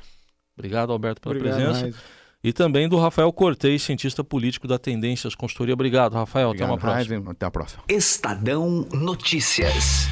Obrigado, 0.57 0.91
Alberto, 0.91 1.19
pela 1.19 1.35
Obrigado, 1.35 1.57
presença. 1.57 1.81
Mais 1.81 2.23
e 2.43 2.51
também 2.51 2.89
do 2.89 2.97
Rafael 2.97 3.31
Cortez, 3.31 3.83
cientista 3.83 4.23
político 4.23 4.67
da 4.67 4.77
Tendências 4.77 5.33
Consultoria. 5.33 5.73
Obrigado, 5.73 6.13
Rafael. 6.13 6.49
Obrigado, 6.49 6.67
até 6.67 6.73
uma 6.73 6.77
próxima. 6.77 7.15
Heisen, 7.15 7.31
até 7.31 7.45
a 7.45 7.51
próxima. 7.51 7.83
Estadão 7.87 8.85
Notícias. 8.91 10.09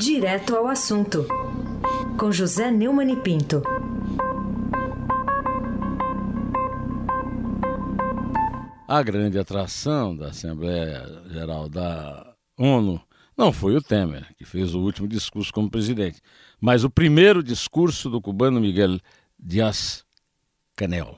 Direto 0.00 0.56
ao 0.56 0.66
assunto. 0.66 1.26
Com 2.18 2.32
José 2.32 2.70
Neumann 2.70 3.12
e 3.12 3.16
Pinto. 3.16 3.62
A 8.88 9.02
grande 9.02 9.38
atração 9.38 10.16
da 10.16 10.28
Assembleia 10.28 11.06
Geral 11.30 11.68
da 11.68 12.34
ONU 12.56 12.98
não 13.36 13.52
foi 13.52 13.76
o 13.76 13.82
Temer, 13.82 14.34
que 14.38 14.46
fez 14.46 14.74
o 14.74 14.80
último 14.80 15.06
discurso 15.06 15.52
como 15.52 15.70
presidente, 15.70 16.22
mas 16.58 16.82
o 16.82 16.88
primeiro 16.88 17.42
discurso 17.42 18.08
do 18.08 18.22
cubano 18.22 18.58
Miguel 18.58 18.98
Dias-Canel. 19.38 21.14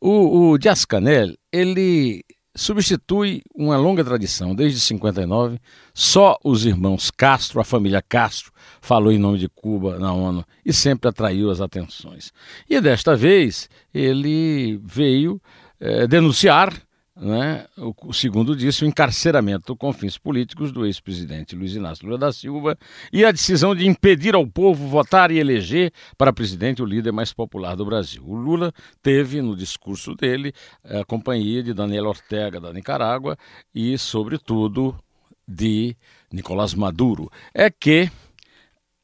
O, 0.00 0.50
o 0.50 0.58
Dias-Canel, 0.58 1.36
ele 1.52 2.24
substitui 2.58 3.42
uma 3.54 3.76
longa 3.76 4.04
tradição. 4.04 4.52
Desde 4.52 4.80
59, 4.80 5.60
só 5.94 6.36
os 6.42 6.66
irmãos 6.66 7.08
Castro, 7.10 7.60
a 7.60 7.64
família 7.64 8.02
Castro, 8.02 8.52
falou 8.80 9.12
em 9.12 9.18
nome 9.18 9.38
de 9.38 9.48
Cuba 9.48 9.98
na 9.98 10.12
ONU 10.12 10.44
e 10.66 10.72
sempre 10.72 11.08
atraiu 11.08 11.50
as 11.50 11.60
atenções. 11.60 12.32
E 12.68 12.80
desta 12.80 13.16
vez 13.16 13.70
ele 13.94 14.80
veio 14.84 15.40
é, 15.78 16.08
denunciar 16.08 16.74
né, 17.20 17.66
o, 17.76 18.12
segundo 18.12 18.54
disse, 18.54 18.84
o 18.84 18.86
encarceramento 18.86 19.74
com 19.74 19.92
fins 19.92 20.16
políticos 20.16 20.70
do 20.70 20.86
ex-presidente 20.86 21.56
Luiz 21.56 21.74
Inácio 21.74 22.06
Lula 22.06 22.16
da 22.16 22.32
Silva 22.32 22.78
e 23.12 23.24
a 23.24 23.32
decisão 23.32 23.74
de 23.74 23.86
impedir 23.86 24.36
ao 24.36 24.46
povo 24.46 24.86
votar 24.86 25.30
e 25.30 25.38
eleger 25.38 25.92
para 26.16 26.32
presidente 26.32 26.80
o 26.80 26.86
líder 26.86 27.12
mais 27.12 27.32
popular 27.32 27.74
do 27.74 27.84
Brasil. 27.84 28.22
O 28.24 28.36
Lula 28.36 28.72
teve 29.02 29.42
no 29.42 29.56
discurso 29.56 30.14
dele 30.14 30.52
a 30.84 31.04
companhia 31.04 31.62
de 31.62 31.74
Daniel 31.74 32.06
Ortega 32.06 32.60
da 32.60 32.72
Nicarágua 32.72 33.36
e, 33.74 33.98
sobretudo, 33.98 34.96
de 35.46 35.96
Nicolás 36.32 36.72
Maduro. 36.74 37.28
É 37.52 37.68
que 37.68 38.08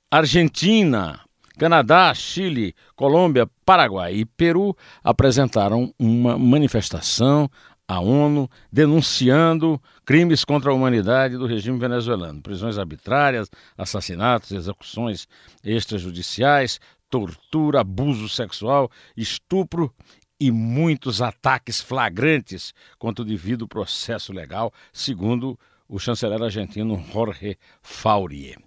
Argentina, 0.09 1.21
Canadá, 1.59 2.15
Chile, 2.15 2.75
Colômbia, 2.95 3.49
Paraguai 3.65 4.15
e 4.15 4.25
Peru 4.25 4.77
apresentaram 5.03 5.93
uma 5.99 6.39
manifestação 6.39 7.51
à 7.87 8.01
ONU 8.01 8.49
denunciando 8.73 9.81
crimes 10.05 10.45
contra 10.45 10.71
a 10.71 10.75
humanidade 10.75 11.37
do 11.37 11.47
regime 11.47 11.79
venezuelano, 11.79 12.41
prisões 12.41 12.79
arbitrárias, 12.79 13.51
assassinatos, 13.77 14.53
execuções 14.53 15.29
extrajudiciais, 15.63 16.81
tortura, 17.11 17.81
abuso 17.81 18.29
sexual, 18.29 18.91
estupro 19.17 19.93
e 20.41 20.51
muitos 20.51 21.23
ataques 21.23 21.81
flagrantes 21.81 22.75
contra 22.99 23.23
o 23.23 23.27
devido 23.27 23.69
processo 23.69 24.33
legal, 24.33 24.73
segundo 24.93 25.59
o 25.89 25.99
chanceler 25.99 26.43
argentino 26.43 27.03
Jorge 27.13 27.57
Faurier. 27.83 28.59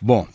Bom, 0.00 0.26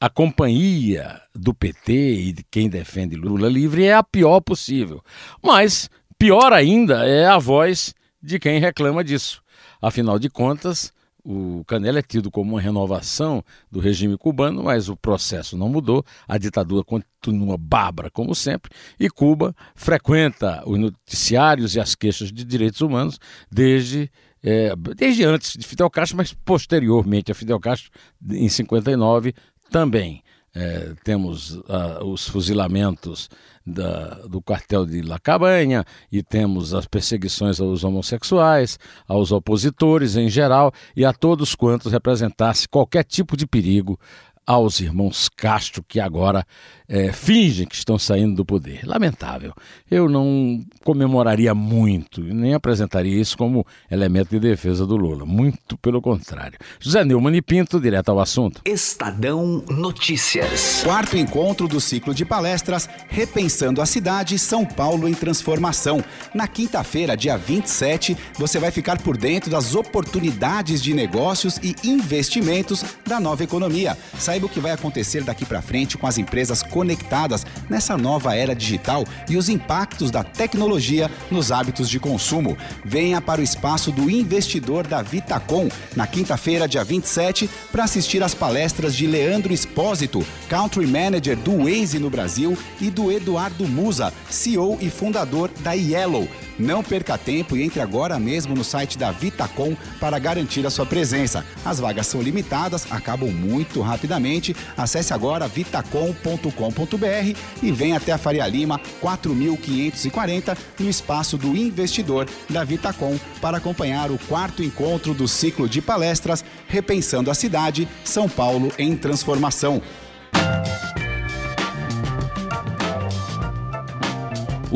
a 0.00 0.10
companhia 0.10 1.18
do 1.34 1.54
PT 1.54 1.92
e 1.92 2.32
de 2.32 2.44
quem 2.50 2.68
defende 2.68 3.16
Lula 3.16 3.48
livre 3.48 3.84
é 3.84 3.94
a 3.94 4.02
pior 4.02 4.40
possível, 4.40 5.02
mas 5.42 5.88
Pior 6.18 6.52
ainda 6.52 7.06
é 7.06 7.26
a 7.26 7.38
voz 7.38 7.94
de 8.22 8.38
quem 8.38 8.58
reclama 8.58 9.04
disso. 9.04 9.42
Afinal 9.80 10.18
de 10.18 10.30
contas, 10.30 10.92
o 11.24 11.64
Canela 11.66 12.00
é 12.00 12.02
tido 12.02 12.30
como 12.30 12.52
uma 12.52 12.60
renovação 12.60 13.42
do 13.70 13.80
regime 13.80 14.16
cubano, 14.18 14.62
mas 14.62 14.88
o 14.90 14.96
processo 14.96 15.56
não 15.56 15.68
mudou, 15.68 16.04
a 16.28 16.36
ditadura 16.36 16.84
continua 16.84 17.56
bárbara 17.56 18.10
como 18.10 18.34
sempre, 18.34 18.70
e 19.00 19.08
Cuba 19.08 19.56
frequenta 19.74 20.62
os 20.66 20.78
noticiários 20.78 21.74
e 21.74 21.80
as 21.80 21.94
queixas 21.94 22.30
de 22.30 22.44
direitos 22.44 22.82
humanos 22.82 23.18
desde, 23.50 24.10
é, 24.42 24.74
desde 24.94 25.24
antes 25.24 25.56
de 25.56 25.66
Fidel 25.66 25.88
Castro, 25.88 26.18
mas 26.18 26.34
posteriormente 26.34 27.32
a 27.32 27.34
Fidel 27.34 27.58
Castro, 27.58 27.90
em 28.30 28.48
59 28.48 29.34
também. 29.70 30.22
É, 30.54 30.92
temos 31.02 31.50
uh, 31.50 32.04
os 32.04 32.28
fuzilamentos 32.28 33.28
da, 33.66 34.14
do 34.28 34.40
quartel 34.40 34.86
de 34.86 35.02
La 35.02 35.18
Cabanha 35.18 35.84
e 36.12 36.22
temos 36.22 36.74
as 36.74 36.86
perseguições 36.86 37.60
aos 37.60 37.82
homossexuais, 37.82 38.78
aos 39.08 39.32
opositores 39.32 40.16
em 40.16 40.28
geral 40.28 40.72
e 40.94 41.04
a 41.04 41.12
todos 41.12 41.54
quantos 41.54 41.90
representasse 41.90 42.68
qualquer 42.68 43.04
tipo 43.04 43.36
de 43.36 43.46
perigo 43.46 43.98
aos 44.46 44.80
irmãos 44.80 45.28
Castro, 45.28 45.82
que 45.82 45.98
agora 45.98 46.46
é, 46.88 47.12
fingem 47.12 47.66
que 47.66 47.74
estão 47.74 47.98
saindo 47.98 48.36
do 48.36 48.44
poder. 48.44 48.80
Lamentável. 48.84 49.52
Eu 49.90 50.08
não 50.08 50.64
comemoraria 50.84 51.54
muito, 51.54 52.20
nem 52.20 52.54
apresentaria 52.54 53.18
isso 53.18 53.36
como 53.36 53.66
elemento 53.90 54.30
de 54.30 54.40
defesa 54.40 54.86
do 54.86 54.96
Lula. 54.96 55.24
Muito 55.24 55.76
pelo 55.78 56.00
contrário. 56.00 56.58
José 56.78 57.04
Neumann 57.04 57.36
e 57.36 57.42
Pinto, 57.42 57.80
direto 57.80 58.10
ao 58.10 58.20
assunto. 58.20 58.60
Estadão 58.64 59.64
Notícias. 59.68 60.82
Quarto 60.82 61.16
encontro 61.16 61.66
do 61.66 61.80
ciclo 61.80 62.14
de 62.14 62.24
palestras 62.24 62.88
Repensando 63.08 63.80
a 63.80 63.86
Cidade, 63.86 64.38
São 64.38 64.64
Paulo 64.64 65.08
em 65.08 65.14
Transformação. 65.14 66.04
Na 66.34 66.46
quinta-feira, 66.46 67.16
dia 67.16 67.36
27, 67.36 68.16
você 68.38 68.58
vai 68.58 68.70
ficar 68.70 69.00
por 69.00 69.16
dentro 69.16 69.50
das 69.50 69.74
oportunidades 69.74 70.82
de 70.82 70.92
negócios 70.92 71.58
e 71.62 71.74
investimentos 71.84 72.84
da 73.06 73.20
nova 73.20 73.44
economia. 73.44 73.96
Saiba 74.18 74.46
o 74.46 74.48
que 74.48 74.60
vai 74.60 74.72
acontecer 74.72 75.22
daqui 75.22 75.44
para 75.44 75.62
frente 75.62 75.96
com 75.96 76.06
as 76.06 76.18
empresas 76.18 76.62
conectadas 76.74 77.46
nessa 77.70 77.96
nova 77.96 78.34
era 78.34 78.52
digital 78.52 79.04
e 79.30 79.36
os 79.36 79.48
impactos 79.48 80.10
da 80.10 80.24
tecnologia 80.24 81.08
nos 81.30 81.52
hábitos 81.52 81.88
de 81.88 82.00
consumo. 82.00 82.58
Venha 82.84 83.20
para 83.20 83.40
o 83.40 83.44
espaço 83.44 83.92
do 83.92 84.10
investidor 84.10 84.84
da 84.84 85.00
Vitacom 85.00 85.68
na 85.94 86.04
quinta-feira, 86.04 86.66
dia 86.66 86.82
27, 86.82 87.48
para 87.70 87.84
assistir 87.84 88.24
às 88.24 88.34
palestras 88.34 88.96
de 88.96 89.06
Leandro 89.06 89.52
Espósito, 89.52 90.26
Country 90.48 90.84
Manager 90.84 91.36
do 91.36 91.64
Waze 91.64 92.00
no 92.00 92.10
Brasil, 92.10 92.58
e 92.80 92.90
do 92.90 93.12
Eduardo 93.12 93.68
Musa, 93.68 94.12
CEO 94.28 94.76
e 94.80 94.90
fundador 94.90 95.50
da 95.60 95.74
Yellow. 95.74 96.28
Não 96.58 96.82
perca 96.82 97.18
tempo 97.18 97.56
e 97.56 97.62
entre 97.62 97.80
agora 97.80 98.18
mesmo 98.18 98.54
no 98.54 98.64
site 98.64 98.96
da 98.96 99.10
Vitacom 99.10 99.76
para 99.98 100.18
garantir 100.18 100.66
a 100.66 100.70
sua 100.70 100.86
presença. 100.86 101.44
As 101.64 101.80
vagas 101.80 102.06
são 102.06 102.22
limitadas, 102.22 102.86
acabam 102.90 103.30
muito 103.30 103.80
rapidamente. 103.80 104.54
Acesse 104.76 105.12
agora 105.12 105.48
vitacom.com.br 105.48 107.38
e 107.62 107.72
venha 107.72 107.96
até 107.96 108.12
a 108.12 108.18
Faria 108.18 108.46
Lima 108.46 108.80
4540 109.00 110.56
no 110.78 110.88
espaço 110.88 111.36
do 111.36 111.56
investidor 111.56 112.28
da 112.48 112.62
Vitacom 112.64 113.18
para 113.40 113.58
acompanhar 113.58 114.10
o 114.10 114.18
quarto 114.18 114.62
encontro 114.62 115.12
do 115.14 115.26
ciclo 115.26 115.68
de 115.68 115.80
palestras 115.80 116.44
Repensando 116.68 117.30
a 117.30 117.34
Cidade, 117.34 117.88
São 118.04 118.28
Paulo 118.28 118.72
em 118.78 118.96
Transformação. 118.96 119.82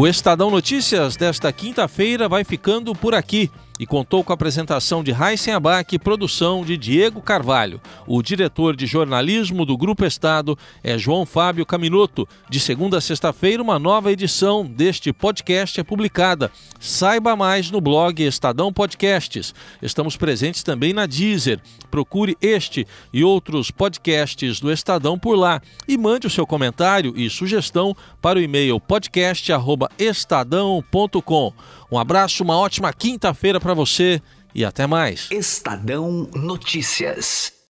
O 0.00 0.06
Estadão 0.06 0.48
Notícias 0.48 1.16
desta 1.16 1.52
quinta-feira 1.52 2.28
vai 2.28 2.44
ficando 2.44 2.94
por 2.94 3.16
aqui 3.16 3.50
e 3.78 3.86
contou 3.86 4.24
com 4.24 4.32
a 4.32 4.34
apresentação 4.34 5.04
de 5.04 5.12
Raíssen 5.12 5.54
Abac 5.54 5.94
e 5.94 5.98
produção 5.98 6.64
de 6.64 6.76
Diego 6.76 7.22
Carvalho. 7.22 7.80
O 8.06 8.20
diretor 8.22 8.74
de 8.74 8.86
jornalismo 8.86 9.64
do 9.64 9.76
Grupo 9.76 10.04
Estado 10.04 10.58
é 10.82 10.98
João 10.98 11.24
Fábio 11.24 11.64
Caminoto. 11.64 12.26
De 12.50 12.58
segunda 12.58 12.98
a 12.98 13.00
sexta-feira, 13.00 13.62
uma 13.62 13.78
nova 13.78 14.10
edição 14.10 14.66
deste 14.66 15.12
podcast 15.12 15.78
é 15.78 15.84
publicada. 15.84 16.50
Saiba 16.80 17.36
mais 17.36 17.70
no 17.70 17.80
blog 17.80 18.20
Estadão 18.22 18.72
Podcasts. 18.72 19.54
Estamos 19.80 20.16
presentes 20.16 20.62
também 20.62 20.92
na 20.92 21.06
Deezer. 21.06 21.60
Procure 21.90 22.36
este 22.40 22.86
e 23.12 23.22
outros 23.24 23.70
podcasts 23.70 24.60
do 24.60 24.72
Estadão 24.72 25.18
por 25.18 25.36
lá 25.36 25.60
e 25.86 25.96
mande 25.96 26.26
o 26.26 26.30
seu 26.30 26.46
comentário 26.46 27.14
e 27.16 27.30
sugestão 27.30 27.96
para 28.20 28.38
o 28.38 28.42
e-mail 28.42 28.78
podcast@estadão.com. 28.80 31.52
Um 31.90 31.98
abraço, 31.98 32.42
uma 32.42 32.58
ótima 32.58 32.92
quinta-feira 32.92 33.58
para 33.58 33.74
você 33.74 34.20
e 34.54 34.64
até 34.64 34.86
mais. 34.86 35.28
Estadão 35.30 36.28
Notícias. 36.34 37.57